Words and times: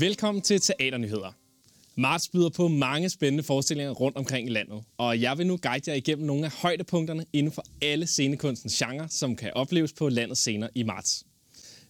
Velkommen 0.00 0.42
til 0.42 0.60
Teaternyheder. 0.60 1.32
Marts 1.94 2.28
byder 2.28 2.48
på 2.48 2.68
mange 2.68 3.10
spændende 3.10 3.42
forestillinger 3.42 3.92
rundt 3.92 4.16
omkring 4.16 4.48
i 4.48 4.50
landet, 4.50 4.82
og 4.98 5.20
jeg 5.20 5.38
vil 5.38 5.46
nu 5.46 5.58
guide 5.62 5.90
jer 5.90 5.94
igennem 5.94 6.26
nogle 6.26 6.44
af 6.44 6.50
højdepunkterne 6.50 7.24
inden 7.32 7.52
for 7.52 7.64
alle 7.82 8.06
scenekunstens 8.06 8.74
genre, 8.78 9.08
som 9.08 9.36
kan 9.36 9.52
opleves 9.54 9.92
på 9.92 10.08
landets 10.08 10.40
scener 10.40 10.68
i 10.74 10.82
marts. 10.82 11.24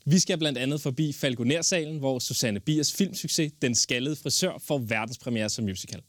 Vi 0.06 0.18
skal 0.18 0.38
blandt 0.38 0.58
andet 0.58 0.80
forbi 0.80 1.12
Falconer-salen, 1.12 1.98
hvor 1.98 2.18
Susanne 2.18 2.60
Biers 2.60 2.92
filmsucces 2.92 3.52
Den 3.62 3.74
Skaldede 3.74 4.16
Frisør 4.16 4.62
får 4.66 4.78
verdenspremiere 4.78 5.48
som 5.48 5.64
musical. 5.64 6.02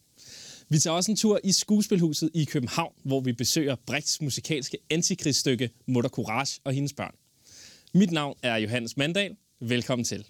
Vi 0.68 0.78
tager 0.78 0.94
også 0.94 1.10
en 1.10 1.16
tur 1.16 1.40
i 1.44 1.52
Skuespilhuset 1.52 2.30
i 2.34 2.44
København, 2.44 2.92
hvor 3.04 3.20
vi 3.20 3.32
besøger 3.32 3.76
Brechts 3.86 4.20
musikalske 4.20 4.78
antikrigsstykke 4.90 5.70
Mutter 5.86 6.10
Courage 6.10 6.60
og 6.64 6.72
hendes 6.72 6.92
børn. 6.92 7.14
Mit 7.94 8.10
navn 8.10 8.36
er 8.42 8.56
Johannes 8.56 8.96
Mandal. 8.96 9.36
Velkommen 9.60 10.04
til. 10.04 10.24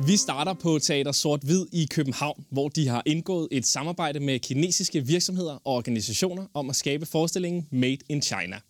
Vi 0.00 0.16
starter 0.16 0.54
på 0.54 0.78
Teater 0.78 1.12
Sort 1.12 1.40
Hvid 1.42 1.66
i 1.72 1.86
København, 1.90 2.44
hvor 2.50 2.68
de 2.68 2.88
har 2.88 3.02
indgået 3.06 3.48
et 3.50 3.66
samarbejde 3.66 4.20
med 4.20 4.38
kinesiske 4.38 5.06
virksomheder 5.06 5.52
og 5.52 5.74
organisationer 5.74 6.46
om 6.54 6.70
at 6.70 6.76
skabe 6.76 7.06
forestillingen 7.06 7.68
Made 7.70 7.98
in 8.08 8.22
China. 8.22 8.60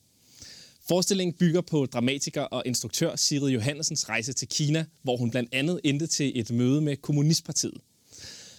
Forestillingen 0.88 1.34
bygger 1.38 1.60
på 1.60 1.86
dramatiker 1.86 2.42
og 2.42 2.62
instruktør 2.66 3.16
Sigrid 3.16 3.50
Johannessens 3.50 4.08
rejse 4.08 4.32
til 4.32 4.48
Kina, 4.48 4.84
hvor 5.02 5.16
hun 5.16 5.30
blandt 5.30 5.54
andet 5.54 5.80
endte 5.84 6.06
til 6.06 6.32
et 6.34 6.50
møde 6.50 6.80
med 6.80 6.96
Kommunistpartiet. 6.96 7.80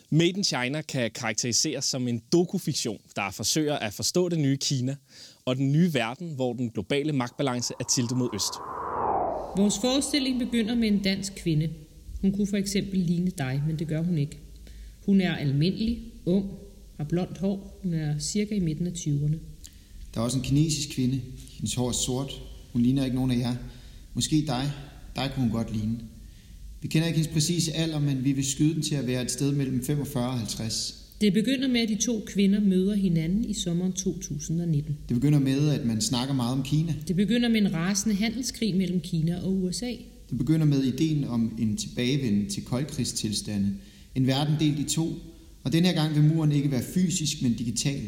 Made 0.10 0.30
in 0.30 0.44
China 0.44 0.82
kan 0.82 1.12
karakteriseres 1.12 1.86
som 1.86 2.08
en 2.08 2.22
dokufiktion, 2.32 2.98
der 3.16 3.32
forsøger 3.32 3.76
at 3.76 3.94
forstå 3.94 4.30
det 4.30 4.40
nye 4.40 4.58
Kina 4.58 4.96
og 5.46 5.56
den 5.56 5.72
nye 5.72 5.94
verden, 5.94 6.36
hvor 6.36 6.54
den 6.54 6.70
globale 6.70 7.14
magtbalance 7.14 7.74
er 7.80 7.84
tiltet 7.84 8.18
mod 8.18 8.30
øst. 8.34 8.54
Vores 9.58 9.80
forestilling 9.82 10.40
begynder 10.40 10.76
med 10.76 10.88
en 10.88 11.04
dansk 11.04 11.36
kvinde, 11.36 11.70
hun 12.22 12.32
kunne 12.32 12.48
for 12.48 12.58
eksempel 12.58 13.00
ligne 13.00 13.32
dig, 13.38 13.64
men 13.68 13.80
det 13.80 13.88
gør 13.88 14.02
hun 14.02 14.18
ikke. 14.18 14.38
Hun 15.06 15.22
er 15.22 15.36
almindelig, 15.36 16.00
ung, 16.26 16.46
har 16.98 17.04
blondt 17.04 17.38
hår. 17.38 17.80
Hun 17.84 17.94
er 17.94 18.20
cirka 18.20 18.56
i 18.56 18.60
midten 18.60 18.88
af 18.88 18.92
20'erne. 18.92 19.36
Der 20.14 20.20
er 20.20 20.26
også 20.26 20.38
en 20.38 20.44
kinesisk 20.44 20.96
kvinde. 20.96 21.22
Hendes 21.50 21.74
hår 21.74 21.88
er 21.88 21.92
sort. 21.92 22.32
Hun 22.74 22.82
ligner 22.82 23.04
ikke 23.04 23.16
nogen 23.16 23.32
af 23.32 23.38
jer. 23.40 23.56
Måske 24.14 24.44
dig. 24.48 24.72
Dig 25.16 25.32
kunne 25.34 25.44
hun 25.44 25.52
godt 25.52 25.76
ligne. 25.78 26.00
Vi 26.82 26.88
kender 26.88 27.08
ikke 27.08 27.18
hendes 27.18 27.34
præcise 27.34 27.74
alder, 27.74 28.00
men 28.00 28.24
vi 28.24 28.32
vil 28.32 28.46
skyde 28.46 28.74
den 28.74 28.82
til 28.82 28.96
at 28.96 29.08
være 29.08 29.22
et 29.22 29.32
sted 29.32 29.52
mellem 29.52 29.84
45 29.84 30.28
og 30.28 30.38
50. 30.38 31.02
Det 31.22 31.34
begynder 31.34 31.68
med, 31.68 31.82
at 31.82 31.90
de 31.90 31.96
to 31.96 32.24
kvinder 32.28 32.60
møder 32.60 32.96
hinanden 32.96 33.46
i 33.46 33.54
sommeren 33.54 33.94
2019. 33.94 34.98
Det 35.10 35.16
begynder 35.16 35.40
med, 35.40 35.70
at 35.70 35.86
man 35.86 36.02
snakker 36.02 36.34
meget 36.34 36.54
om 36.54 36.64
Kina. 36.64 36.94
Det 37.08 37.16
begynder 37.16 37.50
med 37.50 37.62
en 37.62 37.74
rasende 37.74 38.16
handelskrig 38.16 38.76
mellem 38.76 39.00
Kina 39.00 39.42
og 39.42 39.64
USA. 39.64 39.92
Det 40.30 40.38
begynder 40.38 40.66
med 40.66 40.84
ideen 40.84 41.24
om 41.24 41.58
en 41.60 41.78
tilbagevenden 41.78 42.50
til 42.50 42.66
koldkrigstilstande. 42.66 43.74
En 44.16 44.28
verden 44.28 44.56
delt 44.60 44.80
i 44.80 44.84
to, 44.84 45.14
og 45.64 45.74
den 45.74 45.86
her 45.86 45.94
gang 45.94 46.16
vil 46.16 46.24
muren 46.24 46.52
ikke 46.52 46.72
være 46.72 46.84
fysisk, 46.94 47.42
men 47.42 47.54
digital. 47.54 48.02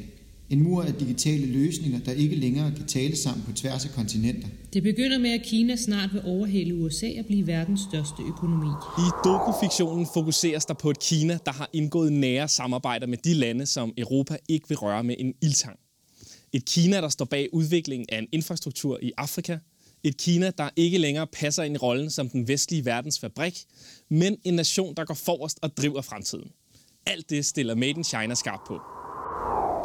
En 0.49 0.63
mur 0.63 0.83
af 0.83 0.93
digitale 0.93 1.45
løsninger, 1.45 1.99
der 1.99 2.11
ikke 2.11 2.35
længere 2.35 2.71
kan 2.71 2.85
tale 2.85 3.15
sammen 3.15 3.43
på 3.45 3.51
tværs 3.51 3.85
af 3.85 3.91
kontinenter. 3.91 4.47
Det 4.73 4.83
begynder 4.83 5.17
med, 5.17 5.29
at 5.29 5.41
Kina 5.43 5.75
snart 5.75 6.09
vil 6.13 6.21
overhale 6.25 6.75
USA 6.75 7.07
og 7.19 7.25
blive 7.25 7.47
verdens 7.47 7.81
største 7.89 8.23
økonomi. 8.27 8.67
I 8.97 9.07
dokufiktionen 9.23 10.07
fokuseres 10.13 10.65
der 10.65 10.73
på 10.73 10.89
et 10.89 10.99
Kina, 10.99 11.37
der 11.45 11.51
har 11.51 11.69
indgået 11.73 12.13
nære 12.13 12.47
samarbejder 12.47 13.07
med 13.07 13.17
de 13.17 13.33
lande, 13.33 13.65
som 13.65 13.93
Europa 13.97 14.37
ikke 14.49 14.69
vil 14.69 14.77
røre 14.77 15.03
med 15.03 15.15
en 15.19 15.33
ildtang. 15.41 15.79
Et 16.53 16.65
Kina, 16.65 17.01
der 17.01 17.09
står 17.09 17.25
bag 17.25 17.49
udviklingen 17.53 18.05
af 18.09 18.19
en 18.19 18.27
infrastruktur 18.31 18.99
i 19.01 19.11
Afrika, 19.17 19.57
et 20.03 20.17
Kina, 20.17 20.51
der 20.57 20.69
ikke 20.75 20.97
længere 20.97 21.27
passer 21.27 21.63
ind 21.63 21.75
i 21.75 21.77
rollen 21.77 22.09
som 22.09 22.29
den 22.29 22.47
vestlige 22.47 22.85
verdens 22.85 23.19
fabrik, 23.19 23.63
men 24.09 24.37
en 24.43 24.53
nation, 24.53 24.95
der 24.95 25.05
går 25.05 25.13
forrest 25.13 25.59
og 25.61 25.77
driver 25.77 26.01
fremtiden. 26.01 26.51
Alt 27.05 27.29
det 27.29 27.45
stiller 27.45 27.75
Made 27.75 27.89
in 27.89 28.03
China 28.03 28.35
skarp 28.35 28.59
på. 28.67 28.79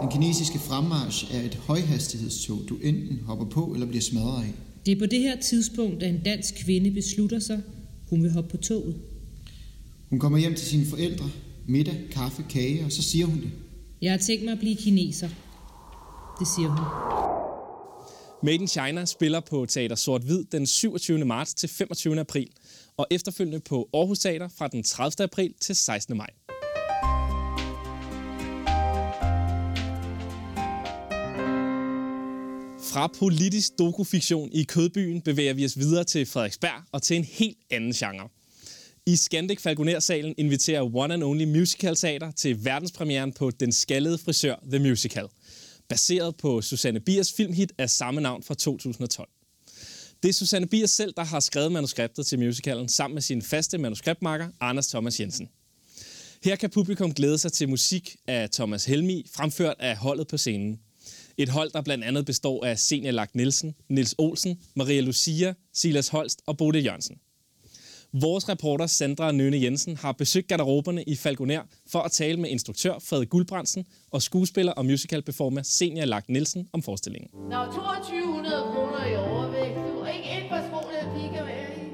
Den 0.00 0.11
kinesiske 0.11 0.59
fremmarsch 0.59 1.34
er 1.34 1.41
et 1.41 1.55
højhastighedstog, 1.55 2.59
du 2.69 2.77
enten 2.83 3.21
hopper 3.27 3.45
på 3.45 3.73
eller 3.75 3.87
bliver 3.87 4.03
smadret 4.03 4.45
af. 4.45 4.53
Det 4.87 4.93
er 4.93 4.99
på 4.99 5.06
det 5.06 5.21
her 5.21 5.41
tidspunkt, 5.41 6.03
at 6.03 6.09
en 6.09 6.23
dansk 6.25 6.55
kvinde 6.65 6.91
beslutter 6.91 7.39
sig, 7.39 7.62
hun 8.11 8.23
vil 8.23 8.33
hoppe 8.33 8.50
på 8.50 8.56
toget. 8.56 8.97
Hun 10.11 10.19
kommer 10.19 10.39
hjem 10.39 10.55
til 10.55 10.67
sine 10.67 10.87
forældre, 10.87 11.31
middag, 11.69 11.97
kaffe, 12.11 12.44
kage, 12.50 12.84
og 12.84 12.93
så 12.93 13.03
siger 13.03 13.27
hun 13.27 13.41
det. 13.41 13.50
Jeg 14.03 14.12
har 14.12 14.19
tænkt 14.19 14.44
mig 14.44 14.53
at 14.53 14.59
blive 14.59 14.77
kineser. 14.77 15.29
Det 16.41 16.49
siger 16.56 16.69
hun. 16.69 17.42
Made 18.45 18.55
in 18.55 18.69
China 18.69 19.05
spiller 19.05 19.41
på 19.41 19.67
Teater 19.67 19.97
Sort 19.97 20.23
Hvid 20.23 20.45
den 20.45 20.67
27. 20.67 21.25
marts 21.25 21.55
til 21.55 21.69
25. 21.69 22.21
april, 22.21 22.49
og 22.97 23.07
efterfølgende 23.11 23.61
på 23.61 23.89
Aarhus 23.95 24.19
Teater 24.19 24.49
fra 24.59 24.69
den 24.69 24.83
30. 24.83 25.25
april 25.25 25.55
til 25.61 25.77
16. 25.77 26.17
maj. 26.17 26.31
Fra 32.93 33.07
politisk 33.19 33.79
dokufiktion 33.79 34.53
i 34.53 34.63
Kødbyen 34.63 35.21
bevæger 35.21 35.55
vi 35.55 35.65
os 35.65 35.79
videre 35.79 36.05
til 36.05 36.27
Frederiksberg 36.27 36.83
og 36.93 37.03
til 37.03 37.17
en 37.17 37.25
helt 37.25 37.59
anden 37.71 37.93
genre. 37.93 38.29
I 39.07 39.17
Scandic 39.17 39.61
Falconer-salen 39.61 40.35
inviterer 40.39 40.95
One 40.95 41.15
and 41.15 41.25
Only 41.25 41.45
Musical 41.45 41.97
Teater 41.97 42.31
til 42.31 42.65
verdenspremieren 42.65 43.33
på 43.33 43.51
Den 43.51 43.73
Skaldede 43.73 44.19
Frisør 44.19 44.57
The 44.71 44.79
Musical– 44.79 45.29
baseret 45.93 46.37
på 46.37 46.63
Susanne 46.63 47.01
Biers 47.01 47.33
filmhit 47.33 47.73
af 47.79 47.91
samme 47.91 48.21
navn 48.21 48.43
fra 48.43 48.55
2012. 48.55 49.29
Det 50.23 50.29
er 50.29 50.33
Susanne 50.33 50.67
Bier 50.67 50.87
selv, 50.87 51.13
der 51.17 51.25
har 51.25 51.41
skrevet 51.41 51.73
manuskriptet 51.73 52.27
til 52.27 52.39
musicalen 52.39 52.89
sammen 52.89 53.15
med 53.15 53.23
sin 53.23 53.43
faste 53.43 53.79
manuskriptmarker, 53.79 54.49
Anders 54.61 54.87
Thomas 54.87 55.21
Jensen. 55.21 55.49
Her 56.45 56.57
kan 56.57 56.71
publikum 56.71 57.15
glæde 57.15 57.39
sig 57.39 57.53
til 57.53 57.69
musik 57.69 58.17
af 58.27 58.51
Thomas 58.51 58.85
Helmi, 58.85 59.27
fremført 59.35 59.77
af 59.79 59.97
holdet 59.97 60.29
på 60.29 60.37
scenen. 60.37 60.81
Et 61.37 61.49
hold, 61.49 61.71
der 61.71 61.83
blandt 61.83 62.05
andet 62.05 62.27
består 62.27 62.65
af 62.65 62.79
Senior 62.79 63.13
Lagt 63.13 63.35
Nielsen, 63.35 63.75
Nils 63.89 64.15
Olsen, 64.19 64.61
Maria 64.75 65.01
Lucia, 65.01 65.55
Silas 65.75 66.09
Holst 66.09 66.43
og 66.47 66.57
Bode 66.57 66.79
Jørgensen. 66.79 67.17
Vores 68.21 68.49
reporter 68.49 68.87
Sandra 68.87 69.33
Nøne 69.33 69.62
Jensen 69.62 69.97
har 69.97 70.12
besøgt 70.12 70.49
garderoberne 70.49 71.03
i 71.03 71.17
Falconer 71.17 71.62
for 71.87 71.99
at 71.99 72.12
tale 72.12 72.41
med 72.41 72.50
instruktør 72.50 72.99
Frederik 72.99 73.28
Guldbrandsen 73.28 73.87
og 74.11 74.23
skuespiller 74.23 74.73
og 74.73 74.87
musical 74.87 75.23
performer 75.23 75.62
Senior 75.62 76.05
Lagt 76.05 76.28
Nielsen 76.28 76.69
om 76.73 76.83
forestillingen. 76.83 77.31
Nå, 77.34 77.65
2200 77.65 78.62
kroner 78.73 79.06
i 79.06 79.17
overvægt. 79.17 79.75
Du 79.77 79.99
er 79.99 80.09
ikke 80.09 80.45
et 80.45 80.49
par 80.50 80.62
sko, 80.67 80.78
der 80.91 81.15
piker 81.15 81.45
med 81.45 81.84
i. 81.84 81.91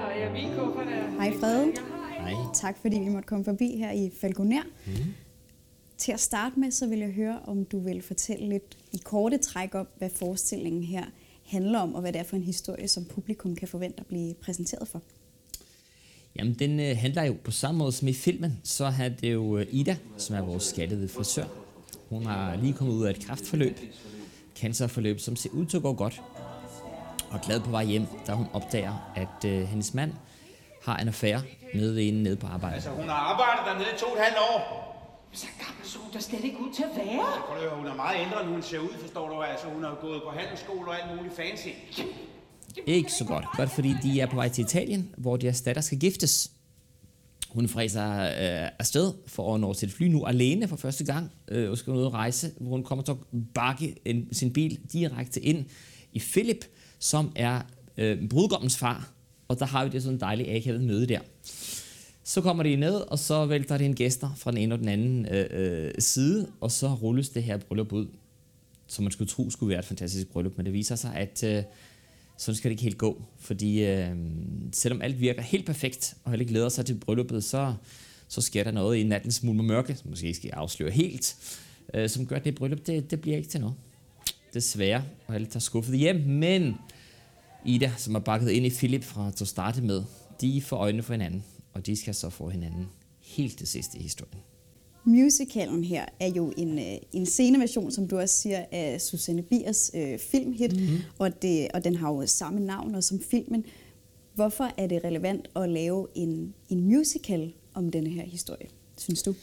Nå, 0.00 0.06
ja, 0.20 0.32
min 0.32 0.48
kuffert 0.58 0.88
er... 0.88 1.10
Hej 1.10 1.32
Frede. 1.40 1.72
Hej. 2.20 2.32
Tak 2.54 2.78
fordi 2.80 2.98
vi 2.98 3.08
måtte 3.08 3.26
komme 3.26 3.44
forbi 3.44 3.76
her 3.76 3.92
i 3.92 4.10
Falconer. 4.20 4.62
Mm. 4.86 4.92
Til 5.98 6.12
at 6.12 6.20
starte 6.20 6.60
med, 6.60 6.70
så 6.70 6.86
vil 6.86 6.98
jeg 6.98 7.10
høre, 7.10 7.40
om 7.46 7.64
du 7.64 7.80
vil 7.80 8.02
fortælle 8.02 8.48
lidt 8.48 8.78
i 8.92 9.00
korte 9.04 9.38
træk 9.38 9.74
om, 9.74 9.88
hvad 9.98 10.10
forestillingen 10.10 10.82
her 10.82 11.04
handler 11.46 11.78
om, 11.78 11.94
og 11.94 12.00
hvad 12.00 12.12
det 12.12 12.18
er 12.18 12.24
for 12.24 12.36
en 12.36 12.42
historie, 12.42 12.88
som 12.88 13.04
publikum 13.04 13.56
kan 13.56 13.68
forvente 13.68 14.00
at 14.00 14.06
blive 14.06 14.34
præsenteret 14.34 14.88
for. 14.88 15.02
Jamen, 16.36 16.54
den 16.54 16.80
øh, 16.80 16.96
handler 16.96 17.22
jo 17.22 17.36
på 17.44 17.50
samme 17.50 17.78
måde 17.78 17.92
som 17.92 18.08
i 18.08 18.12
filmen. 18.12 18.60
Så 18.64 18.86
har 18.86 19.08
det 19.08 19.32
jo 19.32 19.58
øh, 19.58 19.66
Ida, 19.70 19.96
som 20.16 20.36
er 20.36 20.40
vores 20.40 20.62
skattede 20.62 21.08
frisør. 21.08 21.44
Hun 22.08 22.26
har 22.26 22.56
lige 22.56 22.72
kommet 22.72 22.94
ud 22.94 23.04
af 23.06 23.10
et 23.10 23.26
kraftforløb, 23.26 23.78
cancerforløb, 24.56 25.20
som 25.20 25.36
ser 25.36 25.50
ud 25.50 25.66
til 25.66 25.76
at 25.76 25.82
gå 25.82 25.92
godt. 25.92 26.22
Og 27.30 27.40
glad 27.40 27.60
på 27.60 27.70
vej 27.70 27.84
hjem, 27.84 28.06
da 28.26 28.32
hun 28.32 28.46
opdager, 28.52 29.12
at 29.16 29.44
øh, 29.50 29.62
hendes 29.62 29.94
mand 29.94 30.12
har 30.82 30.96
en 30.96 31.08
affære 31.08 31.42
med 31.74 31.96
inde 31.96 32.22
nede 32.22 32.36
på 32.36 32.46
arbejde. 32.46 32.74
Altså, 32.74 32.90
hun 32.90 33.08
har 33.08 33.14
arbejdet 33.32 33.66
dernede 33.66 33.96
i 33.96 33.98
to 33.98 34.06
og 34.06 34.12
et 34.12 34.22
halvt 34.24 34.38
år. 34.38 34.60
Så 35.32 35.46
gammel 35.64 35.86
så 35.86 35.98
hun 35.98 36.12
der 36.12 36.20
slet 36.20 36.44
ikke 36.44 36.58
ud 36.60 36.72
til 36.74 36.82
at 36.82 36.96
være. 36.96 37.26
Prøv 37.46 37.56
at 37.56 37.62
høre, 37.62 37.76
hun 37.76 37.86
er 37.86 37.94
meget 37.94 38.16
ændret, 38.26 38.46
nu 38.46 38.52
hun 38.52 38.62
ser 38.62 38.78
ud, 38.78 38.94
forstår 39.00 39.28
du. 39.28 39.42
Altså, 39.42 39.66
hun 39.66 39.84
har 39.84 39.98
gået 40.00 40.22
på 40.22 40.30
handelsskole 40.30 40.90
og 40.90 40.94
alt 41.00 41.16
muligt 41.16 41.36
fancy. 41.36 41.68
Ikke 42.86 43.12
så 43.12 43.24
godt. 43.24 43.44
Godt 43.56 43.70
fordi 43.70 43.94
de 44.02 44.20
er 44.20 44.26
på 44.26 44.34
vej 44.34 44.48
til 44.48 44.64
Italien, 44.64 45.14
hvor 45.18 45.36
deres 45.36 45.62
datter 45.62 45.82
skal 45.82 45.98
giftes. 45.98 46.50
Hun 47.48 47.68
fræser 47.68 48.20
øh, 48.20 48.70
afsted 48.78 49.12
for 49.26 49.54
at 49.54 49.60
nå 49.60 49.74
til 49.74 49.86
et 49.86 49.92
fly 49.92 50.06
nu 50.06 50.24
alene 50.24 50.68
for 50.68 50.76
første 50.76 51.04
gang 51.04 51.30
øh, 51.48 51.70
og 51.70 51.78
skal 51.78 51.92
ud 51.92 52.02
og 52.02 52.12
rejse, 52.12 52.50
hvor 52.60 52.70
hun 52.70 52.84
kommer 52.84 53.04
til 53.04 53.12
at 53.12 53.18
bakke 53.54 53.96
en, 54.04 54.28
sin 54.32 54.52
bil 54.52 54.80
direkte 54.92 55.40
ind 55.40 55.64
i 56.12 56.18
Philip, 56.18 56.64
som 56.98 57.32
er 57.36 57.60
øh, 57.96 58.28
brudgommens 58.28 58.78
far. 58.78 59.12
Og 59.48 59.58
der 59.58 59.66
har 59.66 59.84
vi 59.84 59.90
det 59.90 60.02
sådan 60.02 60.14
en 60.16 60.20
dejligt 60.20 60.48
akavet 60.50 60.84
møde 60.84 61.06
der. 61.06 61.20
Så 62.24 62.40
kommer 62.40 62.62
de 62.62 62.76
ned, 62.76 62.94
og 62.94 63.18
så 63.18 63.46
vælter 63.46 63.78
det 63.78 63.84
en 63.84 63.94
gæster 63.94 64.30
fra 64.36 64.50
den 64.50 64.58
ene 64.58 64.74
og 64.74 64.78
den 64.78 64.88
anden 64.88 65.26
øh, 65.30 65.46
øh, 65.50 65.90
side, 65.98 66.48
og 66.60 66.70
så 66.70 66.94
rulles 66.94 67.28
det 67.28 67.42
her 67.42 67.58
bryllup 67.58 67.92
ud, 67.92 68.06
som 68.86 69.04
man 69.04 69.12
skulle 69.12 69.28
tro 69.28 69.50
skulle 69.50 69.70
være 69.70 69.78
et 69.78 69.84
fantastisk 69.84 70.28
bryllup, 70.28 70.52
men 70.56 70.66
det 70.66 70.72
viser 70.72 70.96
sig, 70.96 71.14
at 71.14 71.44
øh, 71.44 71.62
sådan 72.40 72.56
skal 72.56 72.68
det 72.68 72.72
ikke 72.72 72.82
helt 72.82 72.98
gå. 72.98 73.22
Fordi 73.38 73.84
øh, 73.84 74.16
selvom 74.72 75.02
alt 75.02 75.20
virker 75.20 75.42
helt 75.42 75.66
perfekt, 75.66 76.14
og 76.24 76.32
alle 76.32 76.44
glæder 76.44 76.68
sig 76.68 76.86
til 76.86 76.94
brylluppet, 76.94 77.44
så, 77.44 77.74
så 78.28 78.40
sker 78.40 78.64
der 78.64 78.70
noget 78.70 78.96
i 78.96 79.02
nattens 79.02 79.34
smule 79.34 79.56
med 79.56 79.64
mørke, 79.64 79.96
som 79.96 80.10
måske 80.10 80.34
skal 80.34 80.50
afsløre 80.50 80.90
helt, 80.90 81.36
øh, 81.94 82.08
som 82.08 82.26
gør, 82.26 82.36
at 82.36 82.44
det 82.44 82.54
bryllup, 82.54 82.86
det, 82.86 83.10
det 83.10 83.20
bliver 83.20 83.36
ikke 83.36 83.48
til 83.48 83.60
noget. 83.60 83.76
desværre, 84.54 85.04
og 85.26 85.34
alle 85.34 85.46
tager 85.46 85.60
skuffet 85.60 85.98
hjem, 85.98 86.16
men 86.16 86.74
Ida, 87.64 87.92
som 87.96 88.14
er 88.14 88.18
bakket 88.20 88.50
ind 88.50 88.66
i 88.66 88.70
Philip 88.70 89.04
fra 89.04 89.28
at 89.40 89.48
starte 89.48 89.82
med, 89.82 90.02
de 90.40 90.62
får 90.62 90.76
øjnene 90.76 91.02
for 91.02 91.14
hinanden, 91.14 91.44
og 91.72 91.86
de 91.86 91.96
skal 91.96 92.14
så 92.14 92.30
få 92.30 92.48
hinanden 92.48 92.88
helt 93.20 93.60
det 93.60 93.68
sidste 93.68 93.98
i 93.98 94.02
historien. 94.02 94.49
Musicalen 95.04 95.84
her 95.84 96.04
er 96.20 96.28
jo 96.28 96.52
en, 96.56 96.78
øh, 96.78 96.96
en 97.12 97.26
sceneversion, 97.26 97.90
som 97.90 98.08
du 98.08 98.18
også 98.18 98.34
siger, 98.34 98.64
af 98.72 99.00
Susanne 99.00 99.42
Biers 99.42 99.90
øh, 99.94 100.18
filmhit, 100.18 100.72
mm-hmm. 100.72 100.98
og, 101.18 101.42
det, 101.42 101.68
og 101.74 101.84
den 101.84 101.96
har 101.96 102.12
jo 102.12 102.26
samme 102.26 102.60
navn 102.60 102.94
og 102.94 103.04
som 103.04 103.20
filmen. 103.30 103.64
Hvorfor 104.34 104.70
er 104.76 104.86
det 104.86 105.04
relevant 105.04 105.48
at 105.56 105.68
lave 105.68 106.08
en, 106.14 106.54
en 106.68 106.84
musical 106.84 107.52
om 107.74 107.90
denne 107.90 108.10
her 108.10 108.24
historie, 108.24 108.66
synes 108.98 109.22
du? 109.22 109.34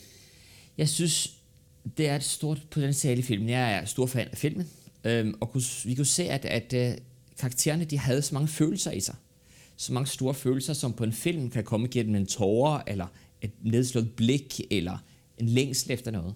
Jeg 0.78 0.90
synes, 0.90 1.34
det 1.98 2.08
er 2.08 2.16
et 2.16 2.24
stort 2.24 2.62
potentiale 2.72 3.20
i 3.20 3.24
filmen. 3.24 3.50
Jeg 3.50 3.74
er 3.74 3.86
stor 3.86 4.06
fan 4.06 4.28
af 4.32 4.38
filmen, 4.38 4.68
øhm, 5.04 5.34
og 5.40 5.52
kunne, 5.52 5.64
vi 5.86 5.96
kunne 5.96 6.06
se, 6.06 6.24
at, 6.24 6.46
at 6.46 6.92
uh, 6.92 6.98
karaktererne 7.40 7.86
de 7.86 8.00
havde 8.00 8.22
så 8.22 8.34
mange 8.34 8.48
følelser 8.48 8.92
i 8.92 9.00
sig. 9.00 9.16
Så 9.78 9.94
mange 9.94 10.08
store 10.08 10.34
følelser, 10.34 10.74
som 10.74 10.94
på 10.94 11.04
en 11.04 11.14
film 11.14 11.50
kan 11.50 11.64
komme 11.64 11.88
gennem 11.88 12.16
en 12.16 12.26
tårer, 12.26 12.82
eller 12.88 13.08
et 13.42 13.52
nedslået 13.62 14.12
blik, 14.16 14.62
eller 14.72 14.98
en 15.38 15.50
længsel 15.50 15.92
efter 15.92 16.12
noget. 16.12 16.34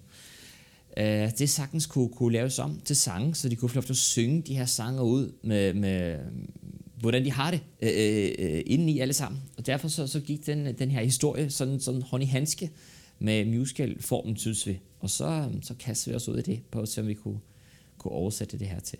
Uh, 0.96 1.38
det 1.38 1.50
sagtens 1.50 1.86
kunne, 1.86 2.08
kunne 2.08 2.32
laves 2.32 2.58
om 2.58 2.80
til 2.84 2.96
sange, 2.96 3.34
så 3.34 3.48
de 3.48 3.56
kunne 3.56 3.68
få 3.68 3.74
lov 3.74 3.82
til 3.82 3.92
at 3.92 3.96
synge 3.96 4.42
de 4.42 4.54
her 4.54 4.66
sange 4.66 5.02
ud 5.02 5.32
med, 5.42 5.74
med 5.74 6.18
hvordan 7.02 7.24
de 7.24 7.32
har 7.32 7.50
det 7.50 7.60
øh, 7.82 8.32
øh, 8.38 8.62
indeni 8.66 8.92
i 8.92 8.98
alle 9.00 9.14
sammen. 9.14 9.40
Og 9.56 9.66
derfor 9.66 9.88
så, 9.88 10.06
så 10.06 10.20
gik 10.20 10.46
den, 10.46 10.78
den 10.78 10.90
her 10.90 11.02
historie 11.02 11.50
sådan, 11.50 11.80
sådan 11.80 12.02
hånd 12.02 12.22
i 12.22 12.26
handske 12.26 12.70
med 13.18 13.44
musical-formen, 13.44 14.36
synes 14.36 14.66
vi. 14.66 14.80
Og 15.00 15.10
så, 15.10 15.48
så 15.62 15.74
kastede 15.74 16.12
vi 16.12 16.16
os 16.16 16.28
ud 16.28 16.38
i 16.38 16.42
det, 16.42 16.62
på 16.70 16.80
at 16.80 16.88
se, 16.88 17.00
om 17.00 17.08
vi 17.08 17.14
kunne, 17.14 17.38
kunne 17.98 18.12
oversætte 18.12 18.58
det 18.58 18.66
her 18.66 18.80
til. 18.80 18.98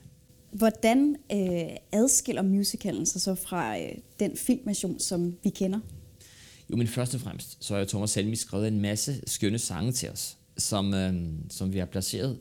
Hvordan 0.51 1.17
øh, 1.33 1.77
adskiller 1.93 2.43
musicalen 2.43 3.07
sig 3.07 3.21
så 3.21 3.35
fra 3.35 3.79
øh, 3.79 3.89
den 4.21 4.37
filmation, 4.37 5.01
som 5.01 5.37
vi 5.43 5.51
kender? 5.51 5.81
Jo, 6.73 6.77
men 6.77 6.87
først 6.87 7.15
og 7.15 7.21
fremmest, 7.21 7.65
så 7.65 7.75
har 7.75 7.81
jo 7.81 7.87
Thomas 7.87 8.15
Helmi 8.15 8.37
skrevet 8.37 8.69
en 8.69 8.81
masse 8.81 9.21
skønne 9.27 9.59
sange 9.59 9.93
til 9.93 10.11
os, 10.11 10.37
som, 10.59 10.95
øh, 10.95 11.15
som 11.51 11.73
vi 11.73 11.79
har 11.79 11.87
placeret 11.87 12.39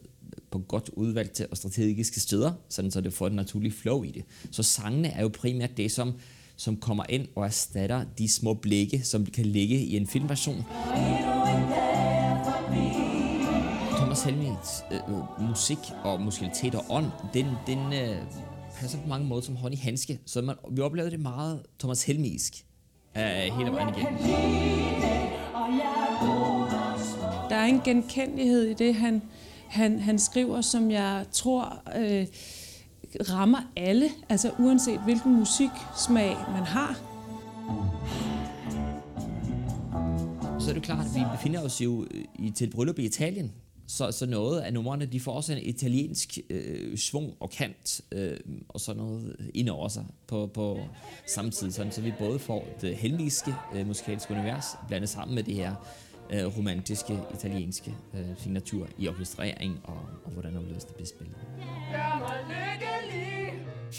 på 0.51 0.59
godt 0.59 0.89
udvalgte 0.93 1.47
og 1.47 1.57
strategiske 1.57 2.19
steder, 2.19 2.51
sådan 2.69 2.91
så 2.91 3.01
det 3.01 3.13
får 3.13 3.27
et 3.27 3.33
naturligt 3.33 3.75
flow 3.75 4.03
i 4.03 4.11
det. 4.11 4.23
Så 4.51 4.63
sangene 4.63 5.07
er 5.07 5.21
jo 5.21 5.27
primært 5.27 5.77
det, 5.77 5.91
som, 5.91 6.13
som 6.55 6.77
kommer 6.77 7.03
ind 7.09 7.27
og 7.35 7.45
erstatter 7.45 8.05
de 8.17 8.29
små 8.29 8.53
blikke, 8.53 9.03
som 9.03 9.25
kan 9.25 9.45
ligge 9.45 9.75
i 9.75 9.97
en 9.97 10.07
filmversion. 10.07 10.63
Thomas 13.97 14.23
Helmigs 14.23 14.69
øh, 14.91 15.47
musik 15.49 15.77
og 16.03 16.21
musikalitet 16.21 16.75
og 16.75 16.85
ånd, 16.89 17.05
den, 17.33 17.45
den 17.67 17.93
øh, 17.93 18.17
passer 18.75 19.01
på 19.01 19.07
mange 19.07 19.27
måder 19.27 19.41
som 19.41 19.55
hånd 19.55 19.73
i 19.73 19.77
handske. 19.77 20.19
Så 20.25 20.41
man, 20.41 20.55
vi 20.71 20.81
oplevede 20.81 21.11
det 21.11 21.19
meget 21.19 21.61
Thomas 21.79 22.03
Helmisk 22.03 22.65
øh, 23.17 23.57
hele 23.57 23.71
vejen 23.71 23.89
igennem. 23.89 24.19
Der 27.49 27.55
er 27.55 27.65
en 27.65 27.81
genkendelighed 27.83 28.63
i 28.63 28.73
det, 28.73 28.95
han, 28.95 29.21
han, 29.67 29.99
han 29.99 30.19
skriver, 30.19 30.61
som 30.61 30.91
jeg 30.91 31.25
tror 31.31 31.81
øh, 31.97 32.27
rammer 33.29 33.59
alle, 33.75 34.09
altså 34.29 34.51
uanset 34.59 34.99
hvilken 34.99 35.35
musiksmag 35.35 36.35
man 36.53 36.63
har. 36.63 36.99
Så 40.59 40.69
er 40.69 40.73
det 40.73 40.83
klart, 40.83 41.05
at 41.05 41.15
vi 41.15 41.21
befinder 41.31 41.61
os 41.61 41.81
jo 41.81 42.05
i, 42.35 42.49
til 42.49 42.67
et 42.67 42.73
bryllup 42.73 42.99
i 42.99 43.05
Italien, 43.05 43.51
så, 43.97 44.11
så 44.11 44.25
noget 44.25 44.59
af 44.59 44.73
numrene, 44.73 45.05
de 45.05 45.19
får 45.19 45.31
også 45.31 45.53
en 45.53 45.59
italiensk 45.61 46.37
øh, 46.49 46.97
svung 46.97 47.33
og 47.39 47.49
kant, 47.49 48.01
øh, 48.11 48.37
og 48.69 48.79
sådan 48.79 49.01
noget 49.01 49.51
ind 49.53 49.69
over 49.69 49.87
sig 49.87 50.05
på, 50.27 50.49
på 50.53 50.79
samme 51.27 51.51
tid, 51.51 51.71
sådan, 51.71 51.91
så 51.91 52.01
vi 52.01 52.13
både 52.19 52.39
får 52.39 52.67
det 52.81 52.95
helviske 52.95 53.55
øh, 53.75 53.87
musikalske 53.87 54.33
univers 54.33 54.65
blandet 54.87 55.09
sammen 55.09 55.35
med 55.35 55.43
det 55.43 55.55
her 55.55 55.75
øh, 56.29 56.57
romantiske 56.57 57.19
italienske 57.33 57.95
øh, 58.13 58.25
signatur 58.37 58.87
i 58.97 59.07
orkestrering 59.07 59.79
og, 59.83 59.99
og 60.25 60.31
hvordan 60.31 60.55
det 60.55 60.87
bliver 60.95 61.07
spillet. 61.07 61.35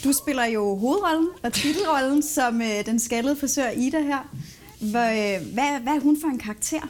Du 0.03 0.11
spiller 0.11 0.45
jo 0.45 0.75
hovedrollen 0.75 1.29
og 1.43 1.53
titelrollen 1.53 2.21
som 2.21 2.61
øh, 2.61 2.85
den 2.85 2.99
skaldede 2.99 3.35
frisør 3.35 3.69
Ida 3.69 4.01
her. 4.01 4.35
Hvad, 4.91 5.11
øh, 5.11 5.53
hvad, 5.53 5.79
hvad 5.79 5.93
er 5.93 5.99
hun 5.99 6.21
for 6.21 6.27
en 6.27 6.39
karakter? 6.39 6.89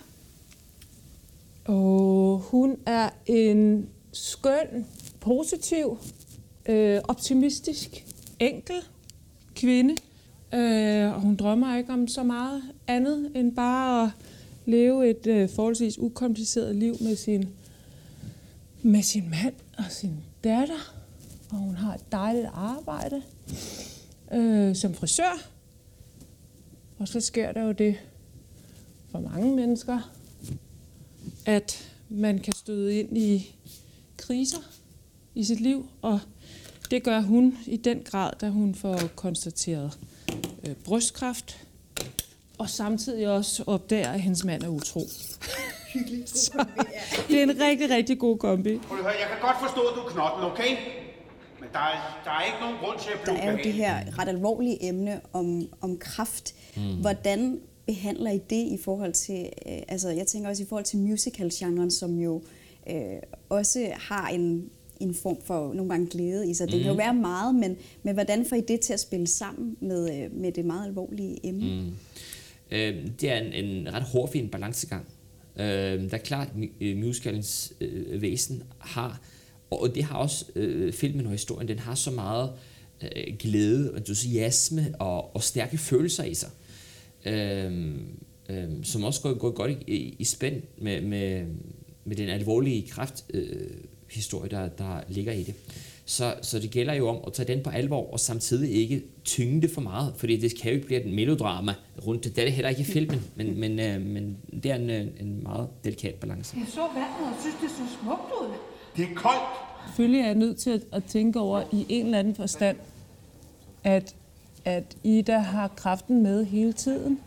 Og 1.66 2.40
hun 2.40 2.78
er 2.86 3.10
en 3.26 3.90
skøn, 4.12 4.86
positiv, 5.20 5.98
øh, 6.66 7.02
optimistisk, 7.08 8.06
enkel 8.40 8.76
kvinde. 9.56 9.96
Øh, 10.54 11.14
og 11.14 11.22
hun 11.22 11.36
drømmer 11.36 11.78
ikke 11.78 11.94
om 11.94 12.08
så 12.08 12.24
meget 12.24 12.62
andet 12.88 13.32
end 13.36 13.56
bare 13.56 14.06
at 14.06 14.12
leve 14.66 15.10
et 15.10 15.28
øh, 15.28 15.50
forholdsvis 15.50 16.00
ukompliceret 16.00 16.76
liv 16.76 16.96
med 17.02 17.16
sin, 17.16 17.50
med 18.82 19.02
sin 19.02 19.30
mand 19.30 19.54
og 19.78 19.86
sin 19.90 20.14
datter. 20.44 20.94
Og 21.50 21.58
hun 21.58 21.76
har 21.76 21.94
et 21.94 22.12
dejligt 22.12 22.48
arbejde 22.54 23.22
øh, 24.34 24.76
som 24.76 24.94
frisør. 24.94 25.50
Og 27.00 27.08
så 27.08 27.20
sker 27.20 27.52
der 27.52 27.64
jo 27.64 27.72
det 27.72 27.96
for 29.12 29.20
mange 29.20 29.56
mennesker, 29.56 30.00
at 31.46 31.92
man 32.10 32.40
kan 32.40 32.54
støde 32.54 33.00
ind 33.00 33.18
i 33.18 33.56
kriser 34.18 34.58
i 35.36 35.44
sit 35.44 35.60
liv, 35.60 35.88
og 36.02 36.20
det 36.92 37.04
gør 37.04 37.20
hun 37.20 37.58
i 37.66 37.78
den 37.78 38.04
grad, 38.04 38.32
da 38.42 38.50
hun 38.50 38.76
får 38.76 39.00
konstateret 39.16 40.00
øh, 40.68 40.76
brystkræft, 40.76 41.68
og 42.58 42.70
samtidig 42.70 43.28
også 43.30 43.64
opdager, 43.68 44.12
at 44.12 44.22
hendes 44.22 44.44
mand 44.44 44.64
er 44.64 44.68
utro. 44.68 45.00
Så, 46.26 46.66
det 47.28 47.40
er 47.40 47.44
en 47.44 47.62
rigtig, 47.62 47.90
rigtig 47.90 48.20
god 48.20 48.38
kombi. 48.38 48.72
Jeg 48.72 48.80
kan 49.30 49.42
godt 49.42 49.58
forstå, 49.62 49.82
at 49.82 49.96
du 49.96 50.02
er 50.02 50.10
knotten, 50.12 50.44
okay? 50.44 50.78
Men 51.60 51.70
der 51.74 51.80
er, 51.80 52.22
der 52.26 52.32
er 52.32 52.46
ikke 52.46 52.58
nogen 52.62 52.78
grund 52.78 53.00
til 53.00 53.10
at 53.10 53.20
blive 53.24 53.38
Der 53.38 53.42
er 53.42 53.52
jo 53.52 53.58
det 53.64 53.74
her 53.74 54.20
ret 54.20 54.28
alvorlige 54.28 54.84
emne 54.84 55.22
om, 55.34 55.68
om 55.82 55.98
kraft. 55.98 56.56
Mm. 56.76 57.02
Hvordan 57.02 57.60
behandler 57.86 58.32
I 58.32 58.40
det 58.50 58.72
i 58.72 58.78
forhold 58.84 59.14
til, 59.14 59.50
øh, 59.68 59.82
altså 59.88 60.10
jeg 60.10 60.28
tænker 60.28 60.50
også 60.50 60.64
i 60.64 60.66
forhold 60.66 60.86
til 60.86 61.00
musical-genren, 61.00 61.92
som 61.92 62.20
jo 62.20 62.42
øh, 62.90 62.96
også 63.50 63.92
har 63.94 64.30
en, 64.30 64.70
en 65.00 65.14
form 65.16 65.38
for 65.46 65.74
nogle 65.74 65.90
gange 65.90 66.08
glæde 66.08 66.50
i 66.50 66.54
sig. 66.54 66.68
Det 66.68 66.76
mm. 66.76 66.82
kan 66.82 66.92
jo 66.92 66.98
være 66.98 67.14
meget, 67.14 67.56
men, 67.56 67.78
men 68.04 68.14
hvordan 68.14 68.46
får 68.46 68.56
I 68.56 68.62
det 68.62 68.80
til 68.80 68.94
at 68.94 69.00
spille 69.00 69.28
sammen 69.28 69.78
med, 69.80 70.24
øh, 70.24 70.34
med 70.34 70.52
det 70.52 70.66
meget 70.66 70.88
alvorlige 70.88 71.38
emne? 71.44 71.82
Mm. 71.82 71.92
Øh, 72.72 73.10
det 73.22 73.32
er 73.32 73.38
en, 73.38 73.66
en 73.66 73.94
ret 73.94 74.04
hårdfin 74.04 74.50
balancegang. 74.50 75.06
Øh, 75.56 75.64
der 75.66 76.08
er 76.12 76.18
klart, 76.18 76.48
at 76.82 76.98
musicalens 76.98 77.74
øh, 77.82 78.22
væsen 78.22 78.64
har, 78.80 79.22
og 79.72 79.96
det 79.96 80.04
har 80.04 80.18
også 80.18 80.46
øh, 80.56 80.94
filmen 80.94 81.26
og 81.26 81.32
historien, 81.32 81.68
den 81.68 81.80
har 81.80 81.96
så 81.96 82.12
meget 82.12 82.52
øh, 83.02 83.38
glæde, 83.40 83.94
entusiasme 83.98 84.96
og, 85.00 85.36
og 85.36 85.44
stærke 85.44 85.78
følelser 85.78 86.24
i 86.24 86.34
sig 86.34 86.50
øhm, 87.26 88.20
øhm, 88.50 88.84
som 88.84 89.04
også 89.04 89.22
går, 89.22 89.34
går 89.34 89.52
godt 89.52 89.72
i, 89.72 89.76
i, 89.88 90.16
i 90.20 90.24
spænd 90.24 90.62
med, 90.78 91.02
med, 91.02 91.46
med 92.06 92.16
den 92.16 92.30
alvorlige 92.30 92.88
krafthistorie, 92.88 93.44
øh, 93.44 93.78
historie, 94.12 94.50
der, 94.50 94.68
der 94.68 95.02
ligger 95.08 95.34
i 95.34 95.44
det. 95.44 95.56
Så, 96.06 96.36
så 96.42 96.60
det 96.60 96.72
gælder 96.72 96.94
jo 96.94 97.08
om 97.08 97.18
at 97.28 97.34
tage 97.34 97.54
den 97.54 97.64
på 97.64 97.70
alvor, 97.70 98.14
og 98.14 98.20
samtidig 98.20 98.72
ikke 98.76 99.04
tynge 99.24 99.62
det 99.62 99.72
for 99.72 99.82
meget, 99.82 100.14
fordi 100.18 100.38
det 100.38 100.60
kan 100.60 100.72
jo 100.72 100.76
ikke 100.76 100.88
blive 100.88 101.06
et 101.06 101.14
melodrama 101.14 101.74
rundt 102.08 102.24
det. 102.24 102.36
Det 102.36 102.42
er 102.42 102.46
det 102.46 102.54
heller 102.54 102.70
ikke 102.70 102.82
i 102.82 102.86
filmen, 102.86 103.22
men, 103.36 103.58
men, 103.62 103.80
øh, 103.80 104.02
men 104.02 104.38
det 104.64 104.72
er 104.72 104.76
en, 104.76 104.90
en 104.90 105.44
meget 105.44 105.68
delikat 105.84 106.16
balance. 106.16 106.56
Jeg 106.58 106.66
så 106.68 106.82
vandet 106.82 107.36
og 107.36 107.42
synes, 107.42 107.56
det 107.62 107.70
så 107.70 108.00
smukt 108.02 108.32
ud. 108.42 108.54
Det 108.98 109.04
er 109.04 109.16
koldt. 109.16 109.42
Selvfølgelig 109.88 110.20
er 110.20 110.26
jeg 110.26 110.36
nødt 110.36 110.58
til 110.58 110.70
at, 110.70 110.82
at 110.92 111.04
tænke 111.04 111.40
over 111.40 111.64
i 111.72 111.86
en 111.90 112.06
eller 112.06 112.20
anden 112.20 112.36
forstand, 112.36 112.78
at 113.84 114.16
at 114.66 114.98
Ida 115.04 115.38
har 115.38 115.68
kraften 115.68 116.24
med 116.24 116.46
hele 116.46 116.74
tiden. 116.74 117.20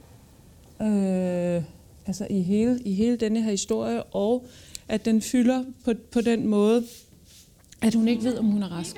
Øh, 0.82 1.62
altså 2.06 2.26
i 2.30 2.42
hele, 2.42 2.80
i 2.84 2.94
hele 2.94 3.16
denne 3.16 3.42
her 3.42 3.50
historie, 3.50 4.02
og 4.02 4.46
at 4.88 5.04
den 5.04 5.22
fylder 5.22 5.64
på, 5.84 5.92
på 6.12 6.20
den 6.20 6.46
måde, 6.46 6.84
at 7.82 7.94
hun 7.94 8.08
ikke 8.08 8.24
ved, 8.24 8.38
om 8.38 8.44
hun 8.44 8.62
er 8.62 8.68
rask. 8.68 8.96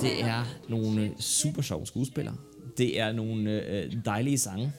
Det 0.00 0.22
er 0.24 0.44
nogle 0.68 1.14
super 1.18 1.62
sjove 1.62 1.86
skuespillere. 1.86 2.36
Det 2.78 3.00
er 3.00 3.12
nogle 3.12 3.50
øh, 3.50 3.92
dejlige 4.04 4.38
sange, 4.38 4.72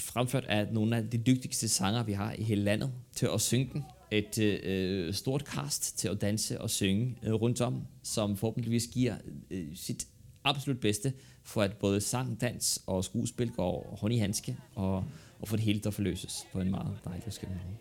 fremført 0.00 0.44
af 0.44 0.66
nogle 0.72 0.96
af 0.96 1.10
de 1.10 1.18
dygtigste 1.18 1.68
sanger, 1.68 2.02
vi 2.02 2.12
har 2.12 2.32
i 2.38 2.42
hele 2.42 2.62
landet, 2.62 2.90
til 3.14 3.28
at 3.34 3.40
synge 3.40 3.70
den. 3.72 3.84
Et 4.10 4.38
øh, 4.38 5.14
stort 5.14 5.42
cast 5.42 5.98
til 5.98 6.08
at 6.08 6.20
danse 6.20 6.60
og 6.60 6.70
synge 6.70 7.16
øh, 7.22 7.32
rundt 7.32 7.60
om, 7.60 7.82
som 8.02 8.36
forhåbentligvis 8.36 8.86
giver 8.86 9.14
øh, 9.50 9.66
sit 9.74 10.06
absolut 10.44 10.80
bedste 10.80 11.12
for 11.42 11.62
at 11.62 11.76
både 11.76 12.00
sang, 12.00 12.40
dans 12.40 12.82
og 12.86 13.04
skuespil 13.04 13.50
går 13.50 13.98
hånd 14.00 14.14
i 14.14 14.16
handske 14.16 14.56
og, 14.74 15.04
og 15.40 15.48
for 15.48 15.56
det 15.56 15.64
hele 15.64 15.80
der 15.80 15.90
forløses 15.90 16.46
på 16.52 16.60
en 16.60 16.70
meget 16.70 16.98
dejlig 17.04 17.26
og 17.26 17.32
skøn 17.32 17.48
måde. 17.48 17.76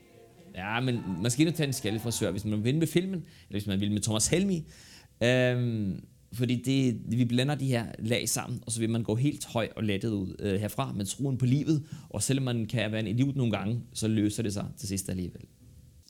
Ja, 0.56 0.80
men 0.80 1.00
man 1.22 1.32
skal 1.32 1.48
ikke 1.48 1.58
tage 1.58 1.68
en 1.68 1.74
skalle 1.74 2.00
fra 2.00 2.12
Sør, 2.12 2.32
hvis 2.32 2.46
man 2.46 2.64
vil 2.64 2.78
med 2.78 2.88
filmen, 2.88 3.16
eller 3.20 3.52
hvis 3.60 3.68
man 3.68 3.80
vil 3.80 3.92
med 3.92 4.02
Thomas 4.02 4.28
Helmi. 4.28 4.64
Øhm, 5.24 6.04
fordi 6.34 6.56
det, 6.56 7.02
vi 7.18 7.26
blander 7.26 7.56
de 7.56 7.68
her 7.68 7.86
lag 8.00 8.30
sammen, 8.30 8.60
og 8.66 8.72
så 8.72 8.80
vil 8.80 8.90
man 8.90 9.04
gå 9.04 9.16
helt 9.16 9.46
høj 9.46 9.70
og 9.76 9.84
lettet 9.84 10.10
ud 10.10 10.36
øh, 10.40 10.60
herfra 10.60 10.94
med 10.94 11.06
troen 11.06 11.38
på 11.38 11.46
livet. 11.46 11.84
Og 12.10 12.24
selvom 12.24 12.44
man 12.44 12.66
kan 12.66 12.92
være 12.92 13.00
en 13.00 13.08
idiot 13.08 13.36
nogle 13.36 13.52
gange, 13.52 13.82
så 13.94 14.08
løser 14.08 14.44
det 14.44 14.54
sig 14.54 14.66
til 14.78 14.88
sidst 14.88 15.10
alligevel. 15.10 15.42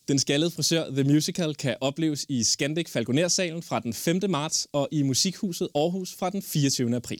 Den 0.07 0.19
skaldede 0.19 0.51
frisør 0.51 0.89
The 0.91 1.03
Musical 1.03 1.55
kan 1.55 1.75
opleves 1.81 2.25
i 2.29 2.43
Scandic 2.43 2.89
Falconer-salen 2.89 3.63
fra 3.63 3.79
den 3.79 3.93
5. 3.93 4.19
marts 4.29 4.67
og 4.73 4.87
i 4.91 5.01
Musikhuset 5.03 5.67
Aarhus 5.75 6.15
fra 6.19 6.29
den 6.29 6.41
24. 6.41 6.95
april. 6.95 7.19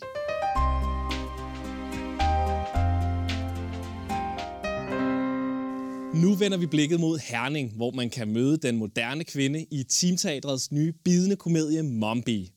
Nu 6.22 6.36
vender 6.36 6.58
vi 6.58 6.66
blikket 6.66 7.00
mod 7.00 7.20
Herning, 7.20 7.72
hvor 7.76 7.92
man 7.92 8.10
kan 8.10 8.34
møde 8.34 8.58
den 8.58 8.78
moderne 8.78 9.24
kvinde 9.24 9.66
i 9.72 9.84
Teamteatrets 9.84 10.72
nye 10.72 10.92
bidende 10.92 11.36
komedie 11.36 11.84
Mombi. 11.84 12.52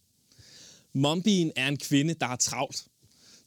Mombien 0.95 1.53
er 1.57 1.69
en 1.69 1.77
kvinde, 1.77 2.15
der 2.15 2.27
er 2.27 2.37
travlt. 2.37 2.85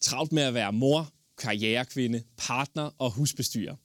Travlt 0.02 0.32
med 0.32 0.44
at 0.44 0.54
være 0.54 0.74
mor, 0.74 1.10
karrierekvinde, 1.38 2.24
partner 2.38 2.90
og 3.00 3.12
husbestyrer. 3.12 3.76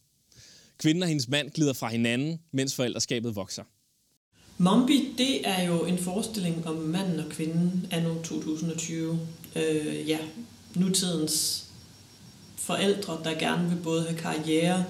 Kvinden 0.79 1.03
og 1.03 1.09
hendes 1.09 1.27
mand 1.27 1.49
glider 1.49 1.73
fra 1.73 1.87
hinanden, 1.87 2.39
mens 2.51 2.75
forældreskabet 2.75 3.35
vokser. 3.35 3.63
Mombi, 4.57 5.15
det 5.17 5.47
er 5.47 5.63
jo 5.63 5.85
en 5.85 5.97
forestilling 5.97 6.67
om 6.67 6.75
manden 6.75 7.19
og 7.19 7.29
kvinden 7.29 7.87
anno 7.91 8.13
2020. 8.23 9.19
Øh, 9.55 10.09
ja, 10.09 10.17
nutidens 10.75 11.65
forældre, 12.57 13.19
der 13.23 13.39
gerne 13.39 13.69
vil 13.69 13.83
både 13.83 14.03
have 14.03 14.17
karriere, 14.17 14.85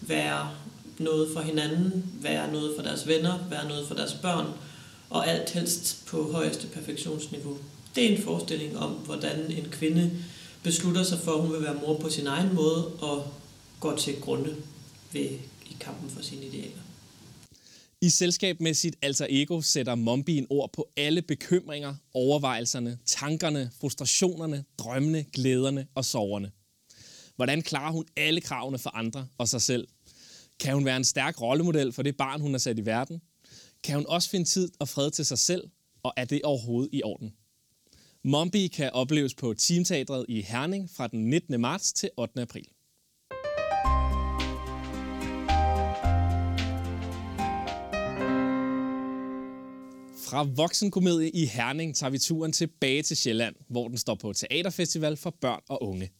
være 0.00 0.50
noget 0.98 1.28
for 1.32 1.40
hinanden, 1.40 2.04
være 2.20 2.52
noget 2.52 2.72
for 2.76 2.82
deres 2.82 3.08
venner, 3.08 3.48
være 3.50 3.68
noget 3.68 3.88
for 3.88 3.94
deres 3.94 4.12
børn, 4.22 4.46
og 5.10 5.28
alt 5.28 5.50
helst 5.50 6.06
på 6.06 6.32
højeste 6.32 6.66
perfektionsniveau. 6.66 7.56
Det 7.94 8.04
er 8.04 8.16
en 8.16 8.22
forestilling 8.22 8.78
om, 8.78 8.90
hvordan 8.90 9.50
en 9.50 9.66
kvinde 9.70 10.10
beslutter 10.62 11.02
sig 11.02 11.18
for, 11.18 11.32
at 11.32 11.40
hun 11.40 11.52
vil 11.52 11.62
være 11.62 11.80
mor 11.86 11.98
på 11.98 12.10
sin 12.10 12.26
egen 12.26 12.54
måde, 12.54 12.86
og 12.86 13.26
går 13.80 13.96
til 13.96 14.20
grunde 14.20 14.56
ved, 15.14 15.38
i 15.70 15.76
kampen 15.80 16.10
for 16.10 16.22
sine 16.22 16.46
idealer. 16.46 16.82
I 18.00 18.10
selskab 18.10 18.60
med 18.60 18.74
sit 18.74 18.96
alter 19.02 19.26
ego 19.30 19.60
sætter 19.60 19.94
Mombi 19.94 20.38
en 20.38 20.46
ord 20.50 20.72
på 20.72 20.88
alle 20.96 21.22
bekymringer, 21.22 21.94
overvejelserne, 22.14 22.98
tankerne, 23.06 23.70
frustrationerne, 23.80 24.64
drømmene, 24.78 25.24
glæderne 25.32 25.86
og 25.94 26.04
sorgerne. 26.04 26.50
Hvordan 27.36 27.62
klarer 27.62 27.92
hun 27.92 28.04
alle 28.16 28.40
kravene 28.40 28.78
for 28.78 28.90
andre 28.90 29.26
og 29.38 29.48
sig 29.48 29.62
selv? 29.62 29.88
Kan 30.60 30.74
hun 30.74 30.84
være 30.84 30.96
en 30.96 31.04
stærk 31.04 31.40
rollemodel 31.40 31.92
for 31.92 32.02
det 32.02 32.16
barn, 32.16 32.40
hun 32.40 32.50
har 32.50 32.58
sat 32.58 32.78
i 32.78 32.86
verden? 32.86 33.22
Kan 33.84 33.96
hun 33.96 34.06
også 34.06 34.30
finde 34.30 34.48
tid 34.48 34.70
og 34.78 34.88
fred 34.88 35.10
til 35.10 35.26
sig 35.26 35.38
selv? 35.38 35.68
Og 36.02 36.12
er 36.16 36.24
det 36.24 36.42
overhovedet 36.42 36.90
i 36.92 37.02
orden? 37.02 37.32
Mombi 38.24 38.66
kan 38.66 38.90
opleves 38.92 39.34
på 39.34 39.54
Teamteatret 39.54 40.26
i 40.28 40.40
Herning 40.40 40.90
fra 40.90 41.06
den 41.06 41.30
19. 41.30 41.60
marts 41.60 41.92
til 41.92 42.10
8. 42.16 42.42
april. 42.42 42.66
Fra 50.32 50.42
voksenkomedie 50.42 51.30
i 51.30 51.46
Herning 51.46 51.96
tager 51.96 52.10
vi 52.10 52.18
turen 52.18 52.52
tilbage 52.52 53.02
til 53.02 53.16
Sjælland, 53.16 53.54
hvor 53.68 53.88
den 53.88 53.98
står 53.98 54.14
på 54.14 54.32
teaterfestival 54.32 55.16
for 55.16 55.30
børn 55.40 55.60
og 55.68 55.82
unge. 55.82 56.10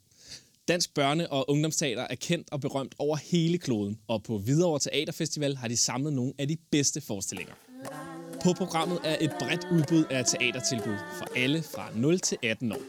Dansk 0.68 0.90
Børne- 0.98 1.28
og 1.28 1.50
Ungdomsteater 1.50 2.02
er 2.02 2.14
kendt 2.14 2.52
og 2.52 2.60
berømt 2.60 2.94
over 2.98 3.16
hele 3.16 3.58
kloden, 3.58 3.98
og 4.08 4.22
på 4.22 4.38
Hvidovre 4.38 4.78
Teaterfestival 4.80 5.56
har 5.56 5.68
de 5.68 5.76
samlet 5.76 6.12
nogle 6.12 6.32
af 6.38 6.48
de 6.48 6.56
bedste 6.70 7.00
forestillinger. 7.00 7.54
På 8.44 8.52
programmet 8.52 8.98
er 9.04 9.16
et 9.20 9.32
bredt 9.38 9.66
udbud 9.72 10.04
af 10.10 10.24
teatertilbud 10.24 10.96
for 11.18 11.26
alle 11.36 11.62
fra 11.62 11.90
0 11.96 12.18
til 12.20 12.38
18 12.42 12.72
år. 12.72 12.82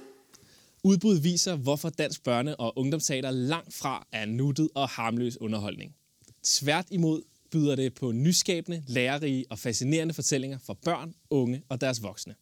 Udbuddet 0.83 1.23
viser, 1.23 1.55
hvorfor 1.55 1.89
Dansk 1.89 2.21
Børne- 2.27 2.55
og 2.55 2.77
Ungdomsteater 2.77 3.31
langt 3.31 3.73
fra 3.73 4.07
er 4.11 4.25
nuttet 4.25 4.69
og 4.75 4.89
harmløs 4.89 5.41
underholdning. 5.41 5.95
Tvært 6.43 6.87
imod 6.91 7.21
byder 7.53 7.75
det 7.75 7.93
på 7.93 8.11
nyskabende, 8.11 8.83
lærerige 8.87 9.45
og 9.49 9.59
fascinerende 9.59 10.13
fortællinger 10.13 10.57
for 10.65 10.77
børn, 10.85 11.13
unge 11.29 11.61
og 11.69 11.81
deres 11.81 12.03
voksne. 12.03 12.35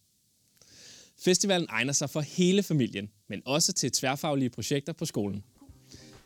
Festivalen 1.24 1.66
egner 1.70 1.92
sig 1.92 2.10
for 2.10 2.20
hele 2.20 2.62
familien, 2.62 3.08
men 3.28 3.42
også 3.46 3.72
til 3.72 3.92
tværfaglige 3.92 4.50
projekter 4.50 4.92
på 4.92 5.04
skolen. 5.04 5.44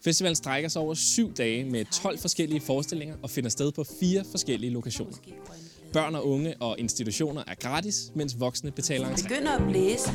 Festivalen 0.05 0.37
strækker 0.37 0.69
sig 0.69 0.83
over 0.83 0.95
syv 0.95 1.35
dage 1.35 1.64
med 1.64 1.85
12 1.85 2.19
forskellige 2.19 2.61
forestillinger 2.61 3.16
og 3.23 3.31
finder 3.31 3.50
sted 3.50 3.73
på 3.73 3.85
fire 4.00 4.25
forskellige 4.31 4.71
lokationer. 4.71 5.16
Børn 5.93 6.14
og 6.14 6.28
unge 6.28 6.55
og 6.61 6.78
institutioner 6.78 7.45
er 7.47 7.55
gratis, 7.55 8.12
mens 8.14 8.40
voksne 8.40 8.71
betaler 8.71 9.14
entré. 9.14 9.23
Begynder 9.23 9.52
at 9.52 9.69
blæse, 9.69 10.11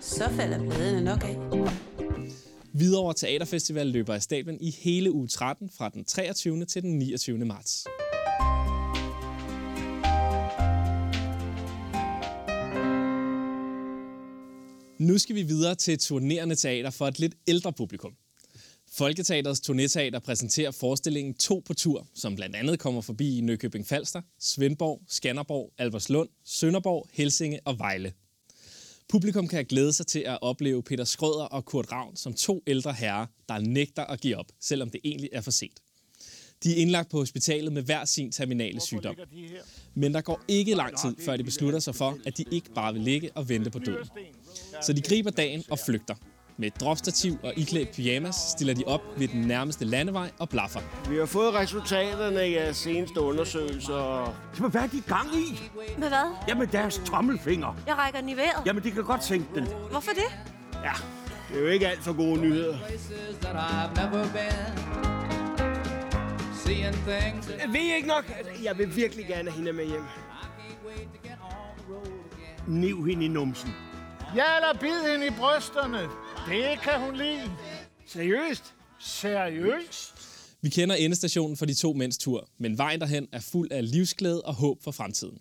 så 0.00 0.30
falder 0.36 0.58
bladene 0.58 1.04
nok 1.04 1.24
af. 1.24 1.89
Hvidovre 2.80 3.14
Teaterfestival 3.14 3.86
løber 3.86 4.14
af 4.14 4.22
stablen 4.22 4.60
i 4.60 4.70
hele 4.70 5.12
uge 5.12 5.28
13 5.28 5.70
fra 5.70 5.88
den 5.88 6.04
23. 6.04 6.64
til 6.64 6.82
den 6.82 6.98
29. 6.98 7.38
marts. 7.38 7.84
Nu 14.98 15.18
skal 15.18 15.36
vi 15.36 15.42
videre 15.42 15.74
til 15.74 15.98
turnerende 15.98 16.54
teater 16.54 16.90
for 16.90 17.08
et 17.08 17.18
lidt 17.18 17.34
ældre 17.46 17.72
publikum. 17.72 18.12
Folketeaterets 18.92 19.70
turnéteater 19.70 20.18
præsenterer 20.18 20.70
forestillingen 20.70 21.34
To 21.34 21.62
på 21.66 21.74
tur, 21.74 22.06
som 22.14 22.36
blandt 22.36 22.56
andet 22.56 22.78
kommer 22.78 23.00
forbi 23.00 23.40
Nykøbing 23.40 23.86
Falster, 23.86 24.22
Svendborg, 24.38 25.02
Skanderborg, 25.08 25.72
Alberslund, 25.78 26.28
Sønderborg, 26.44 27.08
Helsinge 27.12 27.60
og 27.64 27.78
Vejle. 27.78 28.12
Publikum 29.10 29.48
kan 29.48 29.64
glæde 29.64 29.92
sig 29.92 30.06
til 30.06 30.18
at 30.18 30.38
opleve 30.42 30.82
Peter 30.82 31.04
Skrøder 31.04 31.44
og 31.44 31.64
Kurt 31.64 31.92
Ravn 31.92 32.16
som 32.16 32.34
to 32.34 32.62
ældre 32.66 32.92
herrer, 32.92 33.26
der 33.48 33.58
nægter 33.58 34.04
at 34.04 34.20
give 34.20 34.36
op, 34.36 34.46
selvom 34.60 34.90
det 34.90 35.00
egentlig 35.04 35.30
er 35.32 35.40
for 35.40 35.50
sent. 35.50 35.80
De 36.64 36.72
er 36.72 36.76
indlagt 36.76 37.10
på 37.10 37.16
hospitalet 37.18 37.72
med 37.72 37.82
hver 37.82 38.04
sin 38.04 38.32
terminale 38.32 38.80
sygdom. 38.80 39.16
Men 39.94 40.14
der 40.14 40.20
går 40.20 40.42
ikke 40.48 40.74
lang 40.74 40.98
tid, 40.98 41.16
før 41.24 41.36
de 41.36 41.44
beslutter 41.44 41.78
sig 41.78 41.94
for, 41.94 42.18
at 42.26 42.38
de 42.38 42.44
ikke 42.50 42.70
bare 42.74 42.92
vil 42.92 43.02
ligge 43.02 43.30
og 43.34 43.48
vente 43.48 43.70
på 43.70 43.78
døden. 43.78 44.08
Så 44.82 44.92
de 44.92 45.00
griber 45.02 45.30
dagen 45.30 45.64
og 45.70 45.78
flygter. 45.86 46.14
Med 46.60 46.68
et 46.68 46.80
dropstativ 46.80 47.38
og 47.42 47.52
iklædt 47.56 47.92
pyjamas 47.92 48.34
stiller 48.34 48.74
de 48.74 48.84
op 48.86 49.00
ved 49.16 49.28
den 49.28 49.40
nærmeste 49.40 49.84
landevej 49.84 50.30
og 50.38 50.48
blaffer. 50.48 50.80
Vi 51.10 51.16
har 51.16 51.26
fået 51.26 51.54
resultaterne 51.54 52.40
af 52.40 52.50
jeres 52.50 52.76
seneste 52.76 53.20
undersøgelser. 53.20 54.34
Jamen, 54.56 54.70
hvad 54.70 54.82
er 54.82 54.86
de 54.86 54.96
i 54.96 55.02
gang 55.06 55.28
i? 55.34 55.70
Med 55.98 56.08
hvad? 56.08 56.34
Jamen, 56.48 56.68
deres 56.72 57.00
tommelfinger. 57.06 57.76
Jeg 57.86 57.98
rækker 57.98 58.20
den 58.20 58.28
i 58.28 58.36
vejret. 58.36 58.66
Jamen, 58.66 58.82
de 58.82 58.90
kan 58.90 59.04
godt 59.04 59.24
sænke 59.24 59.46
den. 59.54 59.68
Hvorfor 59.90 60.10
det? 60.10 60.38
Ja, 60.84 60.92
det 61.48 61.56
er 61.56 61.60
jo 61.60 61.66
ikke 61.66 61.88
alt 61.88 62.00
for 62.00 62.12
gode 62.12 62.40
nyheder. 62.40 62.78
Ved 67.72 67.80
I 67.80 67.94
ikke 67.94 68.08
nok? 68.08 68.32
Jeg 68.62 68.78
vil 68.78 68.96
virkelig 68.96 69.26
gerne 69.26 69.50
have 69.50 69.56
hende 69.56 69.72
med 69.72 69.86
hjem. 69.86 70.02
Niv 72.66 73.06
hende 73.06 73.24
i 73.24 73.28
numsen. 73.28 73.74
Ja, 74.36 74.44
eller 74.56 74.80
bid 74.80 75.12
hende 75.12 75.26
i 75.26 75.30
brysterne. 75.30 76.08
Det 76.50 76.80
kan 76.82 77.00
hun 77.00 77.16
lide. 77.16 77.50
Seriøst? 78.06 78.74
Seriøst? 78.98 80.14
Vi 80.62 80.68
kender 80.68 80.94
endestationen 80.94 81.56
for 81.56 81.66
de 81.66 81.74
to 81.74 81.92
mænds 81.92 82.18
tur, 82.18 82.48
men 82.58 82.78
vejen 82.78 83.00
derhen 83.00 83.28
er 83.32 83.40
fuld 83.52 83.72
af 83.72 83.90
livsglæde 83.90 84.42
og 84.42 84.54
håb 84.54 84.82
for 84.84 84.90
fremtiden. 84.90 85.38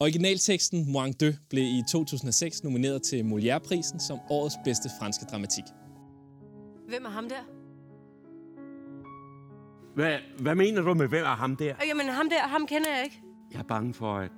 Originalteksten 0.00 0.92
Moin 0.92 1.12
Deux 1.12 1.36
blev 1.50 1.64
i 1.64 1.82
2006 1.90 2.64
nomineret 2.64 3.02
til 3.02 3.22
Molière-prisen 3.22 4.00
som 4.00 4.18
årets 4.30 4.54
bedste 4.64 4.88
franske 5.00 5.24
dramatik. 5.24 5.64
Hvem 6.88 7.04
er 7.04 7.10
ham 7.10 7.28
der? 7.28 7.42
Hvad, 9.94 10.18
hvad 10.38 10.54
mener 10.54 10.82
du 10.82 10.94
med, 10.94 11.08
hvem 11.08 11.24
er 11.24 11.36
ham 11.36 11.56
der? 11.56 11.74
Øh, 11.82 11.88
Jamen, 11.88 12.08
ham 12.08 12.28
der, 12.30 12.40
ham 12.40 12.66
kender 12.66 12.94
jeg 12.96 13.04
ikke. 13.04 13.22
Jeg 13.52 13.58
er 13.58 13.64
bange 13.68 13.94
for, 13.94 14.16
at, 14.18 14.30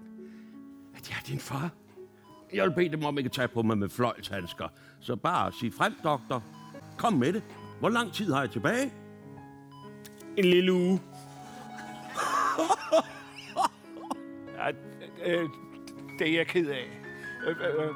at 0.97 1.11
jeg 1.11 1.17
er 1.17 1.25
din 1.26 1.38
far. 1.38 1.80
Jeg 2.52 2.64
vil 2.64 2.75
bede 2.75 2.88
dem 2.88 3.04
om 3.04 3.19
ikke 3.19 3.28
at 3.28 3.33
tage 3.33 3.49
på 3.49 3.62
mig 3.62 3.78
med 3.78 3.88
fløjlshandsker. 3.88 4.69
Så 5.00 5.16
bare 5.16 5.52
sig 5.61 5.73
frem, 5.73 5.95
doktor. 6.04 6.45
Kom 6.99 7.12
med 7.12 7.33
det. 7.33 7.42
Hvor 7.80 7.88
lang 7.88 8.12
tid 8.12 8.33
har 8.33 8.40
jeg 8.40 8.50
tilbage? 8.50 8.92
En 10.37 10.45
lille 10.45 10.73
uge. 10.73 11.00
Ja, 14.59 14.71
øh, 15.25 15.49
det 16.19 16.28
er 16.28 16.37
jeg 16.37 16.47
ked 16.47 16.69
af. 16.69 16.85
Øh, 17.47 17.57
øh, 17.61 17.90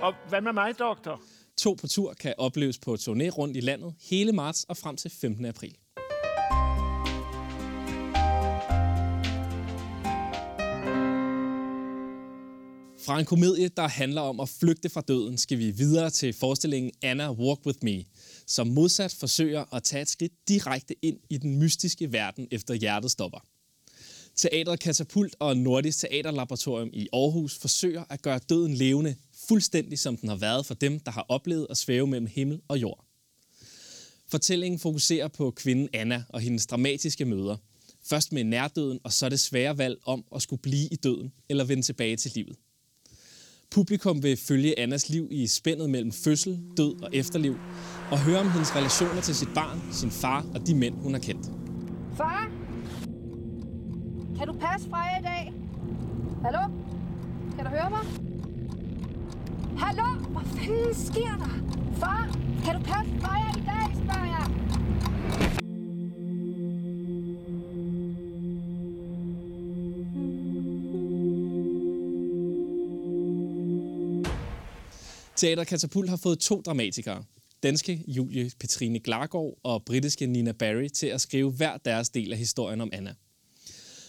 og 0.00 0.14
hvad 0.28 0.40
med 0.40 0.52
mig, 0.52 0.78
doktor? 0.78 1.22
To 1.58 1.76
på 1.80 1.86
tur 1.86 2.14
kan 2.20 2.34
opleves 2.38 2.78
på 2.78 2.94
turné 2.94 3.28
rundt 3.28 3.56
i 3.56 3.60
landet 3.60 3.94
hele 4.10 4.32
marts 4.32 4.64
og 4.64 4.76
frem 4.76 4.96
til 4.96 5.10
15. 5.20 5.44
april. 5.44 5.76
Fra 13.04 13.18
en 13.18 13.24
komedie, 13.24 13.68
der 13.68 13.88
handler 13.88 14.20
om 14.20 14.40
at 14.40 14.48
flygte 14.48 14.88
fra 14.88 15.00
døden, 15.00 15.38
skal 15.38 15.58
vi 15.58 15.70
videre 15.70 16.10
til 16.10 16.32
forestillingen 16.32 16.92
Anna 17.02 17.32
Walk 17.32 17.66
With 17.66 17.78
Me, 17.82 18.04
som 18.46 18.66
modsat 18.66 19.16
forsøger 19.20 19.74
at 19.74 19.82
tage 19.82 20.02
et 20.02 20.08
skridt 20.08 20.32
direkte 20.48 20.94
ind 21.02 21.18
i 21.30 21.38
den 21.38 21.58
mystiske 21.58 22.12
verden 22.12 22.48
efter 22.50 22.74
hjertet 22.74 23.10
stopper. 23.10 23.38
Teatret 24.36 24.80
Katapult 24.80 25.36
og 25.38 25.56
Nordisk 25.56 25.98
Teaterlaboratorium 25.98 26.90
i 26.92 27.08
Aarhus 27.12 27.58
forsøger 27.58 28.04
at 28.10 28.22
gøre 28.22 28.40
døden 28.48 28.74
levende, 28.74 29.16
fuldstændig 29.48 29.98
som 29.98 30.16
den 30.16 30.28
har 30.28 30.36
været 30.36 30.66
for 30.66 30.74
dem, 30.74 31.00
der 31.00 31.10
har 31.10 31.26
oplevet 31.28 31.66
at 31.70 31.76
svæve 31.76 32.06
mellem 32.06 32.26
himmel 32.26 32.60
og 32.68 32.78
jord. 32.78 33.04
Fortællingen 34.28 34.78
fokuserer 34.78 35.28
på 35.28 35.50
kvinden 35.50 35.88
Anna 35.92 36.24
og 36.28 36.40
hendes 36.40 36.66
dramatiske 36.66 37.24
møder. 37.24 37.56
Først 38.04 38.32
med 38.32 38.44
nærdøden, 38.44 38.98
og 39.04 39.12
så 39.12 39.28
det 39.28 39.40
svære 39.40 39.78
valg 39.78 39.98
om 40.06 40.24
at 40.34 40.42
skulle 40.42 40.62
blive 40.62 40.88
i 40.90 40.96
døden 40.96 41.32
eller 41.48 41.64
vende 41.64 41.82
tilbage 41.82 42.16
til 42.16 42.32
livet. 42.34 42.56
Publikum 43.74 44.22
vil 44.22 44.36
følge 44.36 44.78
Annas 44.78 45.08
liv 45.08 45.28
i 45.30 45.46
spændet 45.46 45.90
mellem 45.90 46.12
fødsel, 46.12 46.58
død 46.76 47.02
og 47.02 47.08
efterliv, 47.12 47.56
og 48.10 48.18
høre 48.18 48.38
om 48.40 48.50
hendes 48.50 48.76
relationer 48.76 49.20
til 49.20 49.34
sit 49.34 49.48
barn, 49.54 49.82
sin 49.92 50.10
far 50.10 50.46
og 50.54 50.66
de 50.66 50.74
mænd, 50.74 50.94
hun 50.94 51.12
har 51.12 51.20
kendt. 51.20 51.46
Far? 52.16 52.50
Kan 54.38 54.46
du 54.46 54.52
passe 54.52 54.90
Freja 54.90 55.18
i 55.18 55.22
dag? 55.22 55.52
Hallo? 56.44 56.60
Kan 57.56 57.64
du 57.64 57.70
høre 57.70 57.90
mig? 57.90 58.04
Hallo? 59.78 60.08
Hvad 60.32 60.42
fanden 60.44 60.94
sker 60.94 61.36
der? 61.38 61.54
Far, 62.00 62.36
kan 62.64 62.74
du 62.74 62.80
passe 62.80 63.12
Freja 63.20 63.51
Teater 75.42 75.64
Katapult 75.64 76.08
har 76.08 76.16
fået 76.16 76.38
to 76.38 76.60
dramatikere. 76.60 77.24
Danske 77.62 78.04
Julie 78.08 78.50
Petrine 78.60 78.98
Glargaard 78.98 79.58
og 79.62 79.84
britiske 79.84 80.26
Nina 80.26 80.52
Barry 80.52 80.88
til 80.88 81.06
at 81.06 81.20
skrive 81.20 81.50
hver 81.50 81.76
deres 81.76 82.10
del 82.10 82.32
af 82.32 82.38
historien 82.38 82.80
om 82.80 82.90
Anna. 82.92 83.14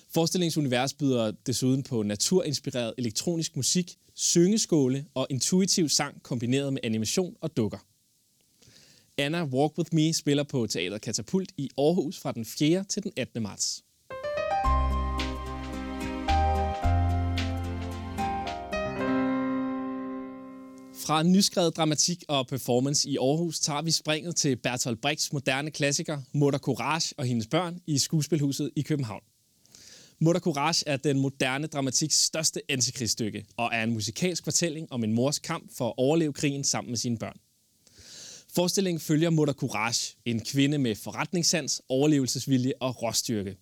Forestillingsunivers 0.10 0.94
byder 0.94 1.32
desuden 1.46 1.84
på 1.84 2.04
naturinspireret 2.04 2.94
elektronisk 2.98 3.56
musik, 3.56 3.96
syngeskåle 4.16 5.06
og 5.13 5.28
intuitiv 5.30 5.90
sang 5.90 6.24
kombineret 6.24 6.74
med 6.74 6.82
animation 6.84 7.36
og 7.42 7.58
dukker. 7.58 7.78
Anna 9.18 9.44
Walk 9.44 9.78
With 9.78 9.96
Me 9.96 10.13
spiller 10.13 10.44
på 10.44 10.68
Teater 10.68 10.98
Katapult 10.98 11.52
i 11.58 11.70
Aarhus 11.78 12.20
fra 12.20 12.32
den 12.32 12.46
4. 12.46 12.84
til 12.84 13.04
den 13.04 13.12
18. 13.18 13.44
marts. 13.44 13.84
Fra 21.05 21.24
nyskrevet 21.24 21.77
dramatik 21.77 22.24
og 22.27 22.48
performance 22.48 23.10
i 23.10 23.17
Aarhus 23.17 23.60
tager 23.60 23.81
vi 23.81 23.91
springet 23.91 24.36
til 24.36 24.55
Bertolt 24.55 25.01
Brechts 25.01 25.33
moderne 25.33 25.72
klassiker 25.72 26.22
Mutter 26.33 26.60
Courage 26.60 27.15
og 27.17 27.25
hendes 27.25 27.48
børn 27.48 27.79
i 27.88 27.98
Skuespilhuset 27.98 28.69
i 28.75 28.81
København. 28.81 29.22
Mutter 30.19 30.41
Courage 30.41 30.83
er 30.88 30.98
den 30.98 31.19
moderne 31.19 31.67
dramatiks 31.67 32.15
største 32.15 32.62
antikrigsstykke 32.69 33.45
og 33.57 33.69
er 33.74 33.83
en 33.83 33.93
musikalsk 33.93 34.43
fortælling 34.43 34.91
om 34.91 35.03
en 35.03 35.13
mors 35.13 35.39
kamp 35.39 35.77
for 35.77 35.88
at 35.88 35.93
overleve 35.98 36.33
krigen 36.33 36.63
sammen 36.63 36.91
med 36.91 36.98
sine 36.98 37.17
børn. 37.17 37.38
Forestillingen 38.55 39.01
følger 39.01 39.29
Mutter 39.29 39.53
Courage, 39.53 40.15
en 40.25 40.45
kvinde 40.45 40.77
med 40.77 40.95
forretningssans, 40.95 41.81
overlevelsesvilje 41.89 42.74
og 42.79 43.03
råstyrke. 43.03 43.57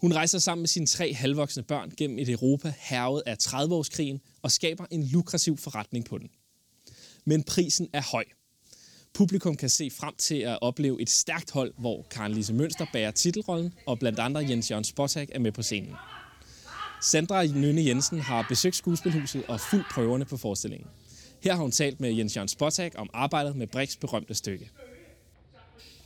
Hun 0.00 0.14
rejser 0.14 0.38
sammen 0.38 0.62
med 0.62 0.68
sine 0.68 0.86
tre 0.86 1.14
halvvoksne 1.14 1.62
børn 1.62 1.92
gennem 1.96 2.18
et 2.18 2.28
Europa 2.28 2.72
hervet 2.78 3.22
af 3.26 3.36
30-årskrigen 3.42 4.18
og 4.42 4.52
skaber 4.52 4.86
en 4.90 5.06
lukrativ 5.06 5.58
forretning 5.58 6.04
på 6.04 6.18
den 6.18 6.30
men 7.26 7.42
prisen 7.42 7.88
er 7.92 8.02
høj. 8.12 8.24
Publikum 9.14 9.56
kan 9.56 9.68
se 9.68 9.90
frem 9.90 10.14
til 10.18 10.34
at 10.34 10.58
opleve 10.60 11.02
et 11.02 11.10
stærkt 11.10 11.50
hold, 11.50 11.74
hvor 11.78 12.06
Karen 12.10 12.32
Lise 12.32 12.54
Mønster 12.54 12.86
bærer 12.92 13.10
titelrollen, 13.10 13.72
og 13.86 13.98
blandt 13.98 14.18
andre 14.18 14.40
Jens 14.40 14.70
Jørgen 14.70 14.84
Spottak 14.84 15.28
er 15.32 15.38
med 15.38 15.52
på 15.52 15.62
scenen. 15.62 15.94
Sandra 17.02 17.46
Nynne 17.46 17.84
Jensen 17.86 18.20
har 18.20 18.46
besøgt 18.48 18.76
skuespilhuset 18.76 19.44
og 19.48 19.60
fuldt 19.60 19.86
prøverne 19.94 20.24
på 20.24 20.36
forestillingen. 20.36 20.88
Her 21.42 21.54
har 21.54 21.62
hun 21.62 21.70
talt 21.70 22.00
med 22.00 22.12
Jens 22.12 22.36
Jørgen 22.36 22.48
Spottak 22.48 22.92
om 22.96 23.10
arbejdet 23.12 23.56
med 23.56 23.66
Brix 23.66 23.96
berømte 23.96 24.34
stykke. 24.34 24.70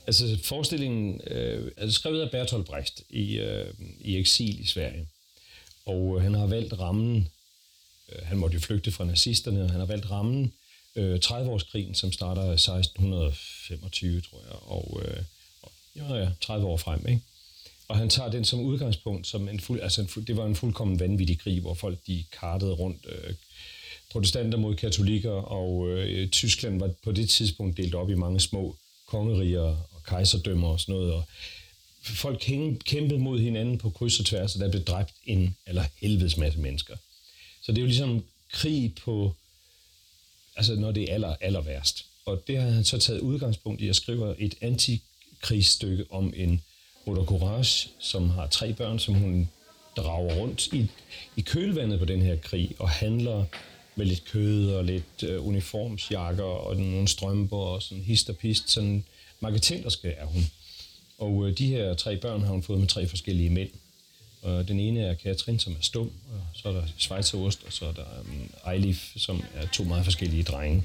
Altså 0.06 0.38
forestillingen 0.44 1.20
øh, 1.26 1.72
er 1.76 1.90
skrevet 1.90 2.20
af 2.20 2.30
Bertolt 2.30 2.66
Brecht 2.66 3.02
i, 3.10 3.38
øh, 3.38 3.74
i 4.00 4.16
eksil 4.16 4.60
i 4.60 4.66
Sverige. 4.66 5.06
Og 5.86 6.16
øh, 6.16 6.22
han 6.22 6.34
har 6.34 6.46
valgt 6.46 6.78
rammen, 6.78 7.28
øh, 8.12 8.26
han 8.26 8.38
måtte 8.38 8.54
jo 8.54 8.60
flygte 8.60 8.92
fra 8.92 9.04
nazisterne, 9.04 9.62
og 9.62 9.70
han 9.70 9.80
har 9.80 9.86
valgt 9.86 10.10
rammen 10.10 10.52
øh, 10.96 11.20
30-årskrigen, 11.24 11.94
som 11.94 12.12
starter 12.12 12.42
1625, 12.42 14.20
tror 14.20 14.38
jeg, 14.38 14.56
og 14.62 15.02
øh, 15.04 15.22
ja, 15.96 16.14
ja, 16.14 16.30
30 16.40 16.66
år 16.66 16.76
frem, 16.76 17.08
ikke? 17.08 17.20
Og 17.88 17.96
han 17.96 18.08
tager 18.08 18.30
den 18.30 18.44
som 18.44 18.60
udgangspunkt, 18.60 19.26
som 19.26 19.48
en 19.48 19.60
fuld, 19.60 19.80
altså 19.80 20.00
en 20.00 20.08
fuld, 20.08 20.26
det 20.26 20.36
var 20.36 20.46
en 20.46 20.56
fuldkommen 20.56 21.00
vanvittig 21.00 21.38
krig, 21.38 21.60
hvor 21.60 21.74
folk 21.74 21.98
de 22.06 22.24
kartede 22.40 22.72
rundt, 22.72 23.06
øh, 23.08 23.34
protestanter 24.10 24.58
mod 24.58 24.76
katolikker, 24.76 25.30
og 25.30 25.88
øh, 25.88 26.28
Tyskland 26.28 26.78
var 26.78 26.90
på 27.04 27.12
det 27.12 27.28
tidspunkt 27.28 27.76
delt 27.76 27.94
op 27.94 28.10
i 28.10 28.14
mange 28.14 28.40
små 28.40 28.76
kongeriger 29.06 29.60
og 29.60 30.02
kejserdømmer 30.06 30.68
og 30.68 30.80
sådan 30.80 30.94
noget, 30.94 31.12
og 31.12 31.24
folk 32.02 32.38
kæmpede 32.84 33.18
mod 33.18 33.40
hinanden 33.40 33.78
på 33.78 33.90
kryds 33.90 34.20
og 34.20 34.26
tværs, 34.26 34.54
og 34.54 34.60
der 34.60 34.70
blev 34.70 34.84
dræbt 34.84 35.12
en 35.24 35.56
eller 35.66 35.84
helvedes 36.00 36.36
masse 36.36 36.58
mennesker. 36.58 36.96
Så 37.62 37.72
det 37.72 37.78
er 37.78 37.82
jo 37.82 37.86
ligesom 37.86 38.24
krig 38.52 38.94
på 38.94 39.34
altså 40.56 40.74
når 40.74 40.92
det 40.92 41.02
er 41.02 41.14
aller, 41.14 41.34
aller 41.40 41.60
værst. 41.60 42.06
Og 42.26 42.42
det 42.46 42.58
har 42.58 42.70
han 42.70 42.84
så 42.84 42.98
taget 42.98 43.20
udgangspunkt 43.20 43.80
i 43.80 43.88
at 43.88 43.96
skrive 43.96 44.40
et 44.40 44.54
antikrigsstykke 44.60 46.04
om 46.10 46.32
en 46.36 46.62
Oda 47.06 47.24
Courage, 47.24 47.88
som 47.98 48.30
har 48.30 48.46
tre 48.46 48.72
børn, 48.72 48.98
som 48.98 49.14
hun 49.14 49.48
drager 49.96 50.34
rundt 50.34 50.66
i, 50.66 50.86
i 51.36 51.40
kølvandet 51.40 51.98
på 51.98 52.04
den 52.04 52.22
her 52.22 52.36
krig, 52.36 52.74
og 52.78 52.88
handler 52.88 53.44
med 53.96 54.06
lidt 54.06 54.24
kød 54.24 54.70
og 54.70 54.84
lidt 54.84 55.22
øh, 55.22 55.46
uniformsjakker 55.46 56.44
og 56.44 56.76
nogle 56.76 57.08
strømper 57.08 57.56
og 57.56 57.82
sådan 57.82 58.04
hist 58.04 58.30
og 58.30 58.36
pist. 58.36 58.70
Sådan 58.70 59.04
marketenderske 59.40 60.08
er 60.08 60.24
hun. 60.24 60.42
Og 61.18 61.48
øh, 61.48 61.58
de 61.58 61.66
her 61.66 61.94
tre 61.94 62.16
børn 62.16 62.40
har 62.40 62.52
hun 62.52 62.62
fået 62.62 62.80
med 62.80 62.88
tre 62.88 63.06
forskellige 63.06 63.50
mænd. 63.50 63.70
Og 64.42 64.68
den 64.68 64.80
ene 64.80 65.00
er 65.00 65.14
Katrin, 65.14 65.58
som 65.58 65.72
er 65.72 65.82
stum, 65.82 66.12
og 66.32 66.40
så 66.54 66.68
er 66.68 66.72
der 66.72 66.86
Schweizerost, 66.98 67.64
og 67.66 67.72
så 67.72 67.86
er 67.86 67.92
der 67.92 68.04
um, 68.20 68.50
Eilif, 68.72 69.12
som 69.16 69.44
er 69.54 69.66
to 69.66 69.84
meget 69.84 70.04
forskellige 70.04 70.42
drenge. 70.42 70.84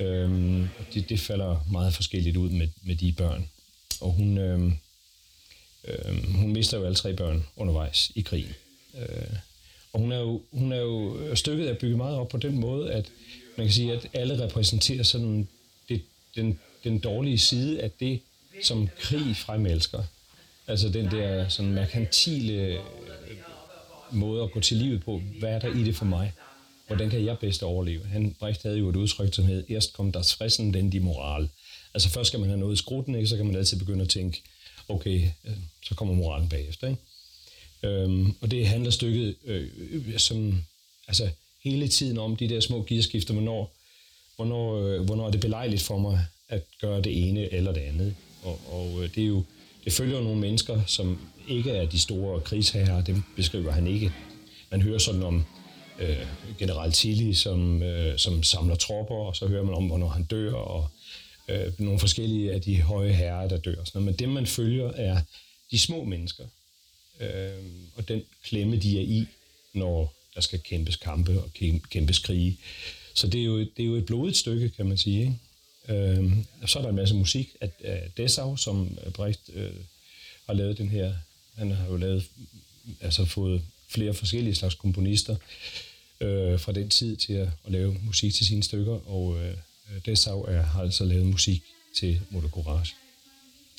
Øhm, 0.00 0.62
og 0.62 0.84
det, 0.94 1.08
det 1.08 1.20
falder 1.20 1.66
meget 1.70 1.94
forskelligt 1.94 2.36
ud 2.36 2.50
med, 2.50 2.68
med 2.82 2.96
de 2.96 3.12
børn. 3.12 3.48
Og 4.00 4.12
hun, 4.12 4.38
øhm, 4.38 4.72
øhm, 5.84 6.32
hun 6.34 6.52
mister 6.52 6.78
jo 6.78 6.84
alle 6.84 6.94
tre 6.94 7.14
børn 7.14 7.46
undervejs 7.56 8.12
i 8.14 8.20
krigen. 8.20 8.54
Øh, 8.98 9.36
og 9.92 10.00
hun 10.00 10.12
er, 10.12 10.18
jo, 10.18 10.42
hun 10.52 10.72
er 10.72 10.80
jo 10.80 11.34
stykket 11.34 11.66
at 11.66 11.78
bygge 11.78 11.96
meget 11.96 12.16
op 12.16 12.28
på 12.28 12.36
den 12.36 12.58
måde, 12.60 12.92
at 12.92 13.10
man 13.56 13.66
kan 13.66 13.74
sige, 13.74 13.92
at 13.92 14.08
alle 14.12 14.44
repræsenterer 14.44 15.02
sådan 15.02 15.48
det, 15.88 16.02
den, 16.36 16.58
den 16.84 16.98
dårlige 16.98 17.38
side 17.38 17.80
af 17.82 17.90
det, 17.90 18.20
som 18.62 18.88
krig 18.98 19.36
fremelsker. 19.36 20.04
Altså 20.68 20.88
den 20.88 21.04
der 21.04 21.48
sådan 21.48 21.72
merkantile 21.72 22.52
øh, 22.52 22.78
måde 24.12 24.42
at 24.42 24.52
gå 24.52 24.60
til 24.60 24.76
livet 24.76 25.04
på. 25.04 25.22
Hvad 25.38 25.50
er 25.50 25.58
der 25.58 25.74
i 25.74 25.84
det 25.84 25.96
for 25.96 26.04
mig? 26.04 26.32
Hvordan 26.86 27.10
kan 27.10 27.24
jeg 27.24 27.38
bedst 27.38 27.62
overleve? 27.62 28.06
Han, 28.06 28.36
Brecht 28.38 28.62
havde 28.62 28.78
jo 28.78 28.88
et 28.88 28.96
udtryk, 28.96 29.34
som 29.34 29.44
hed, 29.44 29.64
Erst 29.70 29.92
kom 29.92 30.12
das 30.12 30.34
fressen, 30.34 30.74
den 30.74 30.92
de 30.92 31.00
moral. 31.00 31.48
Altså 31.94 32.08
først 32.08 32.26
skal 32.26 32.40
man 32.40 32.48
have 32.48 32.60
noget 32.60 32.74
i 32.74 32.76
skruten, 32.76 33.14
ikke? 33.14 33.28
så 33.28 33.36
kan 33.36 33.46
man 33.46 33.56
altid 33.56 33.78
begynde 33.78 34.02
at 34.02 34.08
tænke, 34.08 34.42
okay, 34.88 35.22
øh, 35.44 35.52
så 35.84 35.94
kommer 35.94 36.14
moralen 36.14 36.48
bagefter. 36.48 36.88
Ikke? 36.88 37.00
Øhm, 37.82 38.34
og 38.40 38.50
det 38.50 38.66
handler 38.66 38.90
stykket 38.90 39.36
øh, 39.44 39.68
øh, 39.78 40.18
som, 40.18 40.64
altså 41.08 41.30
hele 41.64 41.88
tiden 41.88 42.18
om 42.18 42.36
de 42.36 42.48
der 42.48 42.60
små 42.60 42.84
gearskifter, 42.88 43.34
hvornår, 43.34 43.72
hvornår, 44.36 44.76
øh, 44.76 45.00
hvornår 45.00 45.26
er 45.26 45.30
det 45.30 45.40
belejligt 45.40 45.82
for 45.82 45.98
mig 45.98 46.26
at 46.48 46.62
gøre 46.80 47.00
det 47.00 47.28
ene 47.28 47.52
eller 47.52 47.72
det 47.72 47.80
andet. 47.80 48.14
Og, 48.42 48.60
og 48.68 49.04
øh, 49.04 49.14
det 49.14 49.22
er 49.22 49.26
jo 49.26 49.44
det 49.84 49.92
følger 49.92 50.20
nogle 50.20 50.40
mennesker, 50.40 50.84
som 50.86 51.18
ikke 51.48 51.70
er 51.70 51.86
de 51.86 51.98
store 51.98 52.40
krigsherrer, 52.40 53.04
dem 53.04 53.22
beskriver 53.36 53.72
han 53.72 53.86
ikke. 53.86 54.12
Man 54.70 54.82
hører 54.82 54.98
sådan 54.98 55.22
om 55.22 55.44
øh, 55.98 56.26
general 56.58 56.92
Tilly, 56.92 57.32
som, 57.32 57.82
øh, 57.82 58.18
som 58.18 58.42
samler 58.42 58.74
tropper, 58.76 59.14
og 59.14 59.36
så 59.36 59.46
hører 59.46 59.64
man 59.64 59.74
om, 59.74 59.86
hvornår 59.86 60.08
han 60.08 60.24
dør, 60.24 60.54
og 60.54 60.88
øh, 61.48 61.72
nogle 61.78 61.98
forskellige 61.98 62.52
af 62.52 62.60
de 62.60 62.82
høje 62.82 63.12
herrer, 63.12 63.48
der 63.48 63.58
dør. 63.58 63.84
Sådan 63.84 64.02
Men 64.02 64.14
dem, 64.14 64.28
man 64.28 64.46
følger, 64.46 64.90
er 64.90 65.20
de 65.70 65.78
små 65.78 66.04
mennesker, 66.04 66.44
øh, 67.20 67.64
og 67.96 68.08
den 68.08 68.22
klemme, 68.44 68.76
de 68.76 68.98
er 68.98 69.02
i, 69.02 69.26
når 69.72 70.14
der 70.34 70.40
skal 70.40 70.60
kæmpes 70.60 70.96
kampe 70.96 71.42
og 71.42 71.50
kæmpes 71.90 72.18
krige. 72.18 72.58
Så 73.14 73.26
det 73.26 73.40
er 73.40 73.44
jo, 73.44 73.58
det 73.58 73.80
er 73.80 73.84
jo 73.84 73.94
et 73.94 74.06
blodigt 74.06 74.36
stykke, 74.36 74.68
kan 74.68 74.86
man 74.86 74.96
sige. 74.96 75.20
Ikke? 75.20 75.34
Øh, 75.88 76.32
så 76.66 76.78
er 76.78 76.82
der 76.82 76.90
en 76.90 76.96
masse 76.96 77.14
musik 77.14 77.48
af, 77.60 77.70
af 77.84 78.10
Dessau, 78.16 78.56
som 78.56 78.98
øh, 79.06 79.12
Brecht 79.12 79.50
øh, 79.54 79.72
har 80.46 80.54
lavet 80.54 80.78
den 80.78 80.88
her. 80.88 81.14
Han 81.54 81.70
har 81.70 81.86
jo 81.86 81.96
lavet, 81.96 82.24
altså 83.00 83.24
fået 83.24 83.62
flere 83.88 84.14
forskellige 84.14 84.54
slags 84.54 84.74
komponister. 84.74 85.36
øh, 86.20 86.60
fra 86.60 86.72
den 86.72 86.88
tid 86.88 87.16
til 87.16 87.32
at, 87.32 87.48
at 87.64 87.72
lave 87.72 87.96
musik 88.02 88.34
til 88.34 88.46
sine 88.46 88.62
stykker, 88.62 89.08
og 89.08 89.36
øh, 89.38 89.50
øh 89.50 90.00
Dessau 90.06 90.42
er, 90.42 90.62
har 90.62 90.82
altså 90.82 91.04
lavet 91.04 91.26
musik 91.26 91.62
til 91.94 92.20
Motor 92.30 92.48
Courage. 92.48 92.94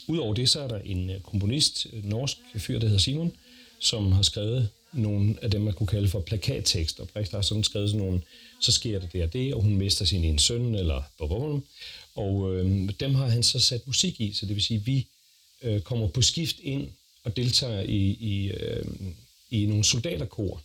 Udover 0.08 0.34
det, 0.34 0.50
så 0.50 0.60
er 0.60 0.68
der 0.68 0.80
en 0.80 1.10
øh, 1.10 1.22
komponist, 1.22 1.86
en 1.86 2.04
norsk 2.04 2.38
fyr, 2.56 2.80
der 2.80 2.88
hedder 2.88 3.02
Simon, 3.02 3.32
som 3.80 4.12
har 4.12 4.22
skrevet 4.22 4.70
nogle 4.94 5.36
af 5.42 5.52
dem, 5.52 5.62
man 5.62 5.74
kunne 5.74 5.88
kalde 5.88 6.08
for 6.08 6.20
plakattekster. 6.20 7.06
Brecht 7.06 7.32
har 7.32 7.42
sådan 7.42 7.64
skrevet 7.64 7.90
sådan 7.90 8.06
nogle, 8.06 8.22
så 8.62 8.72
sker 8.72 9.00
det 9.00 9.14
der 9.14 9.24
og 9.24 9.34
det, 9.34 9.54
og 9.54 9.62
hun 9.62 9.76
mister 9.76 10.06
sin 10.06 10.24
ene 10.24 10.40
søn, 10.40 10.76
eller 10.76 11.04
bum, 11.18 11.64
og 12.16 12.56
øh, 12.56 12.90
dem 13.00 13.16
har 13.16 13.28
han 13.28 13.44
så 13.44 13.60
sat 13.60 13.88
musik 13.88 14.22
i, 14.22 14.34
så 14.34 14.46
det 14.46 14.56
vil 14.56 14.64
sige, 14.64 14.80
at 14.80 14.86
vi 14.86 15.08
øh, 15.62 15.82
kommer 15.82 16.08
på 16.08 16.22
skift 16.22 16.56
ind 16.64 16.88
og 17.24 17.38
deltager 17.38 17.82
i, 17.82 18.18
i, 18.20 18.52
øh, 18.52 18.86
i 19.50 19.66
nogle 19.66 19.84
soldaterkor, 19.84 20.62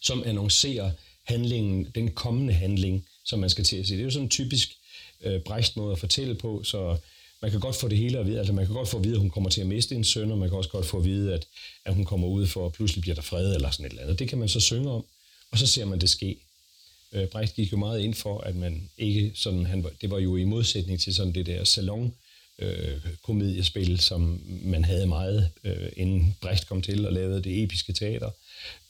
som 0.00 0.22
annoncerer 0.26 0.90
handlingen, 1.24 1.86
den 1.94 2.10
kommende 2.10 2.52
handling, 2.52 3.06
som 3.24 3.38
man 3.38 3.50
skal 3.50 3.64
til 3.64 3.76
at 3.76 3.86
se. 3.86 3.92
Det 3.92 4.00
er 4.00 4.04
jo 4.04 4.10
sådan 4.10 4.24
en 4.24 4.30
typisk 4.30 4.76
øh, 5.20 5.40
Brecht 5.40 5.76
måde 5.76 5.92
at 5.92 5.98
fortælle 5.98 6.34
på, 6.34 6.62
så 6.62 6.96
man 7.42 7.50
kan 7.50 7.60
godt 7.60 7.76
få 7.76 7.88
det 7.88 7.98
hele 7.98 8.18
at 8.18 8.26
vide. 8.26 8.38
Altså 8.38 8.52
man 8.52 8.66
kan 8.66 8.74
godt 8.74 8.88
få 8.88 8.96
at 8.96 9.04
vide, 9.04 9.14
at 9.14 9.20
hun 9.20 9.30
kommer 9.30 9.50
til 9.50 9.60
at 9.60 9.66
miste 9.66 9.94
en 9.94 10.04
søn, 10.04 10.30
og 10.30 10.38
man 10.38 10.48
kan 10.48 10.58
også 10.58 10.70
godt 10.70 10.86
få 10.86 10.98
at 10.98 11.04
vide, 11.04 11.34
at, 11.34 11.46
at 11.84 11.94
hun 11.94 12.04
kommer 12.04 12.28
ud 12.28 12.46
for, 12.46 12.66
at 12.66 12.72
pludselig 12.72 13.00
bliver 13.00 13.14
der 13.14 13.22
fred 13.22 13.54
eller 13.54 13.70
sådan 13.70 13.86
et 13.86 13.90
eller 13.90 14.02
andet. 14.02 14.18
Det 14.18 14.28
kan 14.28 14.38
man 14.38 14.48
så 14.48 14.60
synge 14.60 14.90
om, 14.90 15.04
og 15.50 15.58
så 15.58 15.66
ser 15.66 15.84
man 15.84 16.00
det 16.00 16.10
ske. 16.10 16.36
Øh, 17.12 17.28
Brecht 17.28 17.54
gik 17.54 17.72
jo 17.72 17.76
meget 17.76 18.00
ind 18.00 18.14
for, 18.14 18.38
at 18.40 18.56
man 18.56 18.90
ikke 18.98 19.32
sådan, 19.34 19.66
han, 19.66 19.86
det 20.00 20.10
var 20.10 20.18
jo 20.18 20.36
i 20.36 20.44
modsætning 20.44 21.00
til 21.00 21.14
sådan 21.14 21.34
det 21.34 21.46
der 21.46 21.64
salon 21.64 22.14
øh, 22.58 23.00
komediespil, 23.22 24.00
som 24.00 24.40
man 24.62 24.84
havde 24.84 25.06
meget, 25.06 25.50
øh, 25.64 25.88
inden 25.96 26.36
Brecht 26.40 26.66
kom 26.66 26.82
til 26.82 27.06
og 27.06 27.12
lavede 27.12 27.42
det 27.42 27.62
episke 27.62 27.92
teater, 27.92 28.30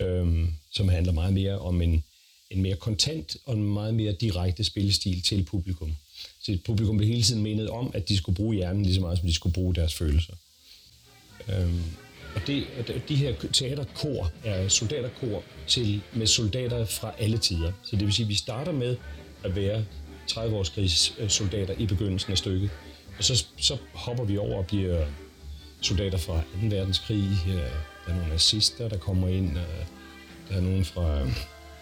øh, 0.00 0.48
som 0.72 0.88
handler 0.88 1.12
meget 1.12 1.32
mere 1.32 1.58
om 1.58 1.82
en, 1.82 2.04
en 2.50 2.62
mere 2.62 2.76
kontant 2.76 3.36
og 3.46 3.54
en 3.54 3.62
meget 3.62 3.94
mere 3.94 4.12
direkte 4.12 4.64
spillestil 4.64 5.22
til 5.22 5.44
publikum. 5.44 5.96
Så 6.42 6.58
publikum 6.64 6.96
blev 6.96 7.08
hele 7.08 7.22
tiden 7.22 7.42
menet 7.42 7.70
om, 7.70 7.90
at 7.94 8.08
de 8.08 8.16
skulle 8.16 8.36
bruge 8.36 8.56
hjernen 8.56 8.82
lige 8.82 8.94
så 8.94 9.00
meget, 9.00 9.18
som 9.18 9.26
de 9.26 9.34
skulle 9.34 9.52
bruge 9.52 9.74
deres 9.74 9.94
følelser. 9.94 10.32
Øhm, 11.48 11.82
og 12.34 12.40
det, 12.46 12.66
de 13.08 13.16
her 13.16 13.34
teaterkor 13.52 14.32
er 14.44 14.68
soldaterkor 14.68 15.42
til, 15.66 16.00
med 16.12 16.26
soldater 16.26 16.84
fra 16.84 17.12
alle 17.18 17.38
tider. 17.38 17.72
Så 17.82 17.96
det 17.96 18.04
vil 18.04 18.12
sige, 18.12 18.24
at 18.24 18.28
vi 18.28 18.34
starter 18.34 18.72
med 18.72 18.96
at 19.44 19.56
være 19.56 19.84
30-års 20.30 21.32
soldater 21.32 21.74
i 21.78 21.86
begyndelsen 21.86 22.32
af 22.32 22.38
stykket. 22.38 22.70
Og 23.18 23.24
så, 23.24 23.44
så 23.56 23.76
hopper 23.92 24.24
vi 24.24 24.38
over 24.38 24.58
og 24.58 24.66
bliver 24.66 25.06
soldater 25.80 26.18
fra 26.18 26.36
2. 26.36 26.42
verdenskrig. 26.62 27.28
Øh, 27.48 27.54
der 27.54 28.12
er 28.12 28.14
nogle 28.14 28.28
nazister, 28.28 28.88
der 28.88 28.98
kommer 28.98 29.28
ind. 29.28 29.54
Der 30.48 30.56
er 30.56 30.60
nogen 30.60 30.84
fra 30.84 31.26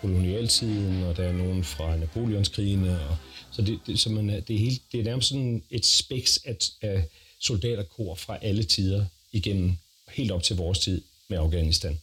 kolonialtiden, 0.01 1.03
og 1.03 1.17
der 1.17 1.25
er 1.25 1.33
nogen 1.33 1.65
fra 1.65 1.97
Napoleonskrigene. 1.97 3.01
Og, 3.09 3.17
så 3.59 3.63
det, 3.63 3.81
det, 3.87 4.01
så 4.01 4.11
man, 4.11 4.29
det, 4.29 4.51
er 4.51 4.59
helt, 4.59 4.83
det 4.93 5.01
er 5.01 5.05
nærmest 5.05 5.29
sådan 5.29 5.63
et 5.71 5.87
speks 5.87 6.41
af, 6.45 6.57
af 6.81 7.05
soldaterkor 7.39 8.15
fra 8.15 8.39
alle 8.43 8.63
tider 8.63 9.07
igennem, 9.33 9.77
helt 10.11 10.31
op 10.31 10.43
til 10.43 10.57
vores 10.57 10.79
tid 10.79 11.03
med 11.29 11.39
Afghanistan. 11.39 11.99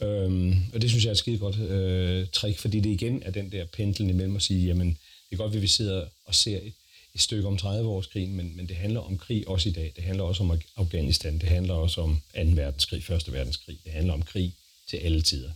Øhm, 0.00 0.56
og 0.74 0.82
det 0.82 0.90
synes 0.90 1.04
jeg 1.04 1.10
er 1.10 1.12
et 1.12 1.18
skide 1.18 1.38
godt 1.38 1.58
øh, 1.58 2.26
trick, 2.32 2.58
fordi 2.58 2.80
det 2.80 2.90
igen 2.90 3.22
er 3.22 3.30
den 3.30 3.52
der 3.52 3.64
pendlen 3.64 4.10
imellem 4.10 4.36
at 4.36 4.42
sige, 4.42 4.66
jamen 4.66 4.88
det 5.30 5.32
er 5.32 5.36
godt, 5.36 5.54
at 5.54 5.62
vi 5.62 5.66
sidder 5.66 6.06
og 6.24 6.34
ser 6.34 6.56
et, 6.56 6.72
et 7.14 7.20
stykke 7.20 7.48
om 7.48 7.58
30-årskrigen, 7.62 8.28
men, 8.36 8.56
men 8.56 8.68
det 8.68 8.76
handler 8.76 9.00
om 9.00 9.18
krig 9.18 9.48
også 9.48 9.68
i 9.68 9.72
dag. 9.72 9.92
Det 9.96 10.04
handler 10.04 10.24
også 10.24 10.42
om 10.42 10.60
Afghanistan, 10.76 11.38
det 11.38 11.48
handler 11.48 11.74
også 11.74 12.00
om 12.00 12.20
2. 12.34 12.40
verdenskrig, 12.40 13.10
1. 13.10 13.32
verdenskrig. 13.32 13.78
Det 13.84 13.92
handler 13.92 14.12
om 14.12 14.22
krig 14.22 14.54
til 14.90 14.96
alle 14.96 15.22
tider. 15.22 15.50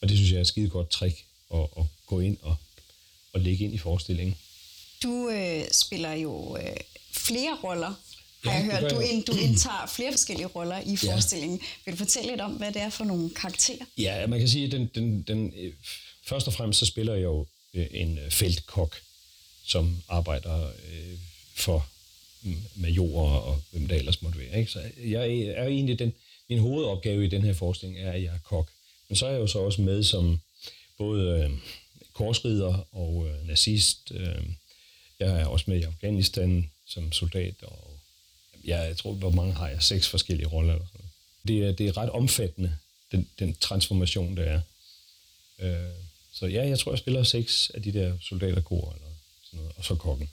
Og 0.00 0.08
det 0.08 0.16
synes 0.16 0.30
jeg 0.30 0.36
er 0.36 0.40
et 0.40 0.46
skide 0.46 0.68
godt 0.68 0.90
trick 0.90 1.24
at, 1.54 1.60
at 1.78 1.84
gå 2.06 2.20
ind 2.20 2.36
og, 2.42 2.56
og 3.34 3.40
lægge 3.40 3.64
ind 3.64 3.74
i 3.74 3.78
forestillingen. 3.78 4.36
Du 5.02 5.28
øh, 5.28 5.64
spiller 5.72 6.12
jo 6.12 6.56
øh, 6.56 6.76
flere 7.12 7.56
roller, 7.64 7.94
har 8.44 8.52
ja, 8.52 8.58
jeg 8.58 8.80
hørt. 8.80 8.90
Du, 8.90 9.00
ind, 9.00 9.24
du 9.24 9.32
indtager 9.46 9.86
flere 9.86 10.12
forskellige 10.12 10.46
roller 10.46 10.80
i 10.80 10.96
forestillingen. 10.96 11.58
Ja. 11.58 11.64
Vil 11.84 11.92
du 11.92 11.98
fortælle 11.98 12.30
lidt 12.30 12.40
om, 12.40 12.52
hvad 12.52 12.72
det 12.72 12.82
er 12.82 12.90
for 12.90 13.04
nogle 13.04 13.30
karakterer? 13.30 13.84
Ja, 13.98 14.26
man 14.26 14.38
kan 14.38 14.48
sige, 14.48 14.66
at 14.66 14.72
den, 14.72 14.90
den, 14.94 15.22
den, 15.22 15.52
øh, 15.56 15.72
først 16.26 16.46
og 16.46 16.52
fremmest 16.52 16.78
så 16.78 16.86
spiller 16.86 17.14
jeg 17.14 17.22
jo 17.22 17.46
øh, 17.74 17.86
en 17.90 18.18
øh, 18.18 18.30
feltkok, 18.30 18.96
som 19.66 19.96
arbejder 20.08 20.66
øh, 20.66 21.18
for 21.54 21.86
majorer 22.74 23.36
og 23.36 23.62
hvem 23.70 23.88
der 23.88 23.96
ellers 23.96 24.22
måtte 24.22 24.38
være. 24.38 24.58
Ikke? 24.58 24.72
Så 24.72 24.80
jeg 25.04 25.30
er 25.38 25.66
egentlig 25.66 25.98
den, 25.98 26.12
min 26.48 26.58
hovedopgave 26.58 27.24
i 27.24 27.28
den 27.28 27.42
her 27.42 27.52
forestilling 27.52 27.98
er, 27.98 28.12
at 28.12 28.22
jeg 28.22 28.34
er 28.34 28.38
kok. 28.44 28.70
Men 29.08 29.16
så 29.16 29.26
er 29.26 29.30
jeg 29.30 29.40
jo 29.40 29.46
så 29.46 29.58
også 29.58 29.80
med 29.80 30.02
som 30.02 30.38
både 30.98 31.40
øh, 31.40 31.50
korsrider 32.14 32.86
og 32.92 33.26
øh, 33.28 33.48
nazist. 33.48 34.12
Øh, 34.14 34.44
jeg 35.20 35.40
er 35.40 35.46
også 35.46 35.64
med 35.68 35.80
i 35.80 35.82
Afghanistan 35.82 36.70
som 36.86 37.12
soldat, 37.12 37.54
og 37.62 37.90
jeg, 38.64 38.88
jeg 38.88 38.96
tror, 38.96 39.12
hvor 39.12 39.30
mange 39.30 39.54
har 39.54 39.68
jeg? 39.68 39.82
Seks 39.82 40.08
forskellige 40.08 40.48
roller. 40.48 40.78
Det, 41.48 41.66
er, 41.66 41.72
det 41.72 41.86
er 41.86 41.96
ret 41.96 42.10
omfattende, 42.10 42.76
den, 43.12 43.28
den 43.38 43.54
transformation, 43.54 44.36
der 44.36 44.42
er. 44.42 44.60
Øh, 45.58 45.90
så 46.32 46.46
ja, 46.46 46.68
jeg 46.68 46.78
tror, 46.78 46.92
jeg 46.92 46.98
spiller 46.98 47.22
seks 47.22 47.70
af 47.74 47.82
de 47.82 47.92
der 47.92 48.18
soldaterkor, 48.20 48.92
eller 48.92 49.08
sådan 49.44 49.58
noget, 49.58 49.72
og 49.76 49.84
så 49.84 49.94
kokken. 49.94 50.30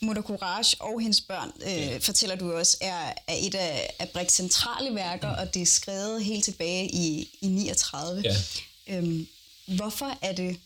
Moder 0.00 0.22
Courage 0.22 0.76
og 0.80 1.00
hendes 1.00 1.20
børn, 1.20 1.52
øh, 1.66 2.00
fortæller 2.00 2.36
du 2.36 2.52
også, 2.52 2.76
er, 2.80 3.12
er 3.26 3.34
et 3.40 3.54
af, 3.54 3.90
af 3.98 4.08
Brix 4.08 4.32
centrale 4.32 4.94
værker, 4.94 5.32
mm. 5.32 5.38
og 5.38 5.54
det 5.54 5.62
er 5.62 5.66
skrevet 5.66 6.24
helt 6.24 6.44
tilbage 6.44 6.88
i, 6.88 7.28
i 7.40 7.46
39. 7.46 8.22
Ja. 8.24 8.34
Øhm, 8.86 9.28
hvorfor 9.66 10.18
er 10.22 10.32
det, 10.32 10.56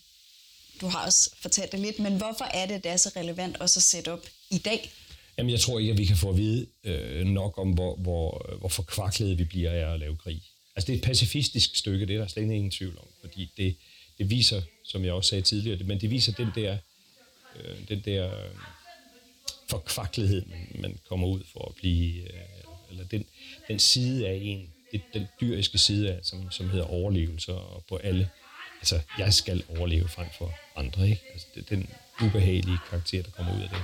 du 0.83 0.87
har 0.87 1.07
også 1.07 1.31
fortalt 1.43 1.73
det 1.73 1.81
lidt, 1.81 1.99
men 1.99 2.17
hvorfor 2.17 2.45
er 2.45 2.67
det, 2.67 2.85
det 2.85 2.93
er 2.93 2.97
så 2.97 3.11
relevant 3.17 3.57
også 3.57 3.79
at 3.79 3.83
sætte 3.83 4.13
op 4.13 4.27
i 4.51 4.59
dag? 4.59 4.91
Jamen, 5.39 5.51
jeg 5.51 5.61
tror 5.61 5.79
ikke, 5.79 5.93
at 5.93 5.99
vi 5.99 6.05
kan 6.05 6.17
få 6.17 6.31
at 6.31 6.37
vide 6.37 6.67
øh, 6.85 7.27
nok 7.27 7.59
om, 7.59 7.71
hvor, 7.71 7.97
hvor, 7.97 8.53
øh, 8.53 8.59
hvor 8.59 8.69
forkvaklede 8.69 9.37
vi 9.37 9.45
bliver 9.45 9.71
af 9.71 9.95
at 9.95 10.01
lave 10.01 10.17
krig. 10.17 10.43
Altså, 10.77 10.87
det 10.87 10.93
er 10.93 10.97
et 10.99 11.05
pacifistisk 11.05 11.77
stykke, 11.77 12.07
det 12.07 12.15
er 12.17 12.21
der 12.21 12.27
slet 12.27 12.43
ingen 12.43 12.71
tvivl 12.71 12.99
om, 12.99 13.07
fordi 13.21 13.53
det, 13.57 13.77
det 14.19 14.31
viser, 14.31 14.63
som 14.85 15.05
jeg 15.05 15.13
også 15.13 15.29
sagde 15.29 15.43
tidligere, 15.43 15.85
men 15.85 16.01
det 16.01 16.11
viser 16.11 16.33
den 16.33 16.49
der, 16.55 16.77
øh, 17.57 17.89
den 17.89 18.03
der 18.05 18.45
øh, 18.45 18.51
forkvaklighed, 19.71 20.47
man, 20.47 20.81
man 20.81 20.99
kommer 21.09 21.29
ud 21.29 21.41
for 21.53 21.69
at 21.69 21.75
blive, 21.75 22.23
øh, 22.23 22.41
eller 22.91 23.05
den, 23.05 23.25
den 23.69 23.79
side 23.79 24.29
af 24.29 24.39
en, 24.43 24.73
det, 24.93 25.01
den 25.15 25.27
dyriske 25.41 25.79
side 25.79 26.13
af, 26.13 26.19
som, 26.23 26.51
som 26.51 26.71
hedder 26.71 26.87
overlevelse 26.87 27.55
og 27.55 27.85
på 27.89 27.97
alle. 27.97 28.31
Altså, 28.83 29.01
jeg 29.19 29.35
skal 29.35 29.65
overleve 29.69 30.09
frem 30.09 30.27
for 30.39 30.55
andre, 30.77 31.11
ikke? 31.11 31.23
Altså, 31.33 31.47
det, 31.55 31.71
den 31.71 31.91
ubehagelige 32.23 32.79
karakter, 32.91 33.23
der 33.23 33.31
kommer 33.31 33.57
ud 33.57 33.63
af 33.63 33.69
det, 33.69 33.83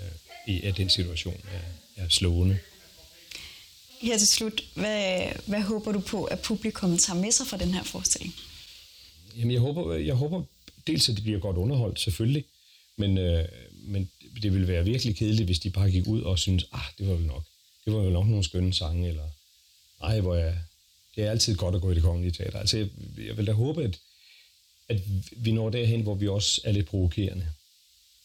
øh, 0.00 0.54
i, 0.54 0.62
af 0.62 0.74
den 0.74 0.88
situation, 0.88 1.40
er, 1.52 2.04
er 2.04 2.08
slående. 2.08 2.58
Her 4.00 4.18
til 4.18 4.28
slut, 4.28 4.62
hvad, 4.74 5.22
hvad 5.46 5.60
håber 5.60 5.92
du 5.92 6.00
på, 6.00 6.24
at 6.24 6.40
publikum 6.40 6.98
tager 6.98 7.20
med 7.20 7.30
sig 7.30 7.46
fra 7.46 7.56
den 7.56 7.74
her 7.74 7.82
forestilling? 7.82 8.34
Jamen, 9.36 9.52
jeg 9.52 9.60
håber, 9.60 9.94
jeg 9.94 10.14
håber 10.14 10.42
dels, 10.86 11.08
at 11.08 11.14
det 11.14 11.24
bliver 11.24 11.38
godt 11.38 11.56
underholdt, 11.56 12.00
selvfølgelig, 12.00 12.44
men, 12.96 13.18
øh, 13.18 13.48
men 13.74 14.10
det 14.42 14.52
ville 14.52 14.68
være 14.68 14.84
virkelig 14.84 15.16
kedeligt, 15.16 15.46
hvis 15.46 15.58
de 15.58 15.70
bare 15.70 15.90
gik 15.90 16.06
ud 16.06 16.22
og 16.22 16.38
syntes, 16.38 16.68
ah, 16.72 16.84
det 16.98 17.08
var 17.08 17.14
vel 17.14 17.26
nok. 17.26 17.42
Det 17.84 17.92
var 17.92 18.00
vel 18.00 18.12
nok 18.12 18.26
nogle 18.26 18.44
skønne 18.44 18.74
sange, 18.74 19.08
eller 19.08 19.28
ej, 20.02 20.20
hvor 20.20 20.34
jeg... 20.34 20.58
Det 21.16 21.24
er 21.24 21.30
altid 21.30 21.56
godt 21.56 21.74
at 21.74 21.80
gå 21.80 21.90
i 21.90 21.94
det 21.94 22.02
kongelige 22.02 22.32
teater. 22.32 22.58
Altså, 22.58 22.78
jeg, 22.78 22.88
jeg 23.18 23.36
vil 23.36 23.46
da 23.46 23.52
håbe, 23.52 23.84
at, 23.84 24.00
at 24.88 25.00
vi 25.36 25.52
når 25.52 25.70
derhen, 25.70 26.02
hvor 26.02 26.14
vi 26.14 26.28
også 26.28 26.60
er 26.64 26.72
lidt 26.72 26.86
provokerende. 26.86 27.46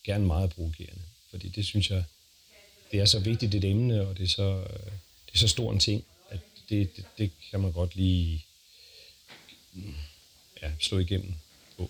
Gerne 0.04 0.26
meget 0.26 0.50
provokerende. 0.50 1.02
Fordi 1.30 1.50
det 1.50 1.66
synes 1.66 1.90
jeg, 1.90 2.04
det 2.92 3.00
er 3.00 3.06
så 3.06 3.20
vigtigt 3.20 3.56
et 3.56 3.64
emne, 3.64 4.08
og 4.08 4.18
det 4.18 4.24
er 4.24 4.28
så, 4.28 4.64
det 5.26 5.34
er 5.34 5.38
så 5.38 5.48
stor 5.48 5.72
en 5.72 5.80
ting, 5.80 6.06
at 6.30 6.40
det, 6.70 6.96
det, 6.96 7.06
det 7.18 7.32
kan 7.52 7.60
man 7.60 7.72
godt 7.72 7.96
lige 7.96 8.46
ja, 10.62 10.72
slå 10.80 11.00
igennem 11.00 11.34
på. 11.78 11.90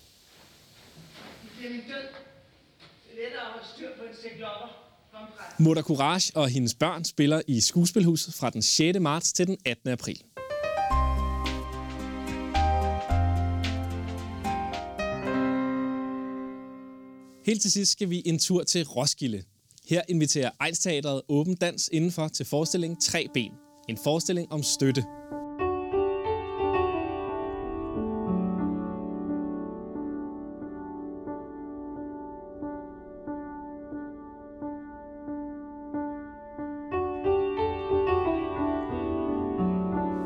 Moder 5.58 5.82
Courage 5.82 6.32
og 6.34 6.48
hendes 6.48 6.74
børn 6.74 7.04
spiller 7.04 7.42
i 7.46 7.60
Skuespilhuset 7.60 8.34
fra 8.34 8.50
den 8.50 8.62
6. 8.62 8.98
marts 9.00 9.32
til 9.32 9.46
den 9.46 9.58
18. 9.64 9.90
april. 9.90 10.22
Helt 17.48 17.62
til 17.62 17.72
sidst 17.72 17.92
skal 17.92 18.10
vi 18.10 18.22
en 18.26 18.38
tur 18.38 18.62
til 18.62 18.84
Roskilde. 18.84 19.42
Her 19.88 20.02
inviterer 20.08 20.50
Egnsteateret 20.60 21.22
Åben 21.28 21.54
Dans 21.54 21.88
indenfor 21.92 22.28
til 22.28 22.46
forestillingen 22.46 23.00
Tre 23.00 23.26
Ben. 23.34 23.52
En 23.88 23.98
forestilling 24.04 24.52
om 24.52 24.62
støtte. 24.62 25.02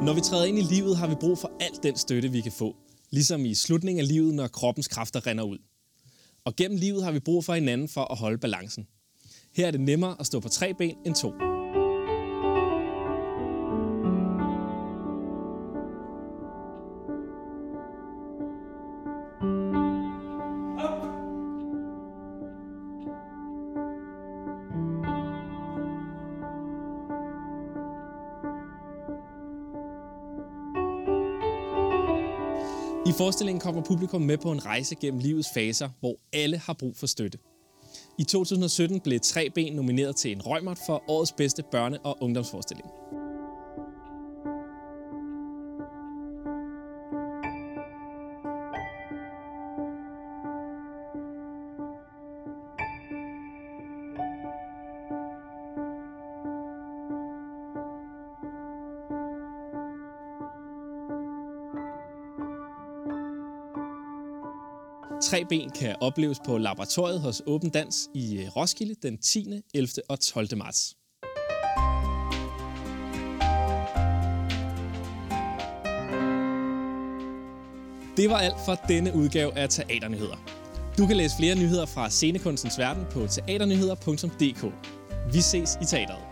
Når 0.06 0.14
vi 0.14 0.20
træder 0.20 0.44
ind 0.44 0.58
i 0.58 0.62
livet, 0.62 0.96
har 0.96 1.08
vi 1.08 1.14
brug 1.20 1.38
for 1.38 1.50
alt 1.60 1.82
den 1.82 1.96
støtte, 1.96 2.28
vi 2.28 2.40
kan 2.40 2.52
få. 2.52 2.76
Ligesom 3.10 3.44
i 3.44 3.54
slutningen 3.54 4.00
af 4.00 4.08
livet, 4.08 4.34
når 4.34 4.48
kroppens 4.48 4.88
kræfter 4.88 5.26
render 5.26 5.44
ud. 5.44 5.58
Og 6.44 6.56
gennem 6.56 6.78
livet 6.78 7.04
har 7.04 7.12
vi 7.12 7.20
brug 7.20 7.44
for 7.44 7.54
hinanden 7.54 7.88
for 7.88 8.12
at 8.12 8.18
holde 8.18 8.38
balancen. 8.38 8.86
Her 9.56 9.66
er 9.66 9.70
det 9.70 9.80
nemmere 9.80 10.16
at 10.20 10.26
stå 10.26 10.40
på 10.40 10.48
tre 10.48 10.74
ben 10.74 10.96
end 11.06 11.14
to. 11.14 11.51
I 33.12 33.14
forestillingen 33.14 33.60
kommer 33.60 33.82
publikum 33.82 34.22
med 34.22 34.38
på 34.38 34.52
en 34.52 34.66
rejse 34.66 34.94
gennem 34.94 35.20
livets 35.20 35.48
faser, 35.54 35.88
hvor 36.00 36.16
alle 36.32 36.58
har 36.58 36.72
brug 36.72 36.96
for 36.96 37.06
støtte. 37.06 37.38
I 38.18 38.24
2017 38.24 39.00
blev 39.00 39.20
Tre 39.20 39.50
Ben 39.54 39.72
nomineret 39.72 40.16
til 40.16 40.32
en 40.32 40.42
Røgmert 40.42 40.78
for 40.86 41.02
årets 41.08 41.32
bedste 41.32 41.62
børne- 41.74 41.98
og 42.04 42.18
ungdomsforestilling. 42.20 42.88
Tre 65.32 65.44
ben 65.44 65.70
kan 65.70 65.96
opleves 66.00 66.38
på 66.46 66.58
laboratoriet 66.58 67.20
hos 67.20 67.42
Åben 67.46 67.70
Dans 67.70 68.08
i 68.14 68.38
øh, 68.38 68.56
Roskilde 68.56 68.94
den 69.02 69.18
10., 69.18 69.62
11. 69.74 69.88
og 70.08 70.20
12. 70.20 70.56
marts. 70.56 70.96
Det 78.16 78.30
var 78.30 78.38
alt 78.38 78.56
for 78.64 78.74
denne 78.88 79.14
udgave 79.14 79.58
af 79.58 79.68
Teaternyheder. 79.68 80.36
Du 80.98 81.06
kan 81.06 81.16
læse 81.16 81.36
flere 81.36 81.54
nyheder 81.54 81.86
fra 81.86 82.10
scenekunstens 82.10 82.78
verden 82.78 83.04
på 83.10 83.26
teaternyheder.dk. 83.26 84.64
Vi 85.34 85.40
ses 85.40 85.78
i 85.82 85.84
teateret. 85.84 86.31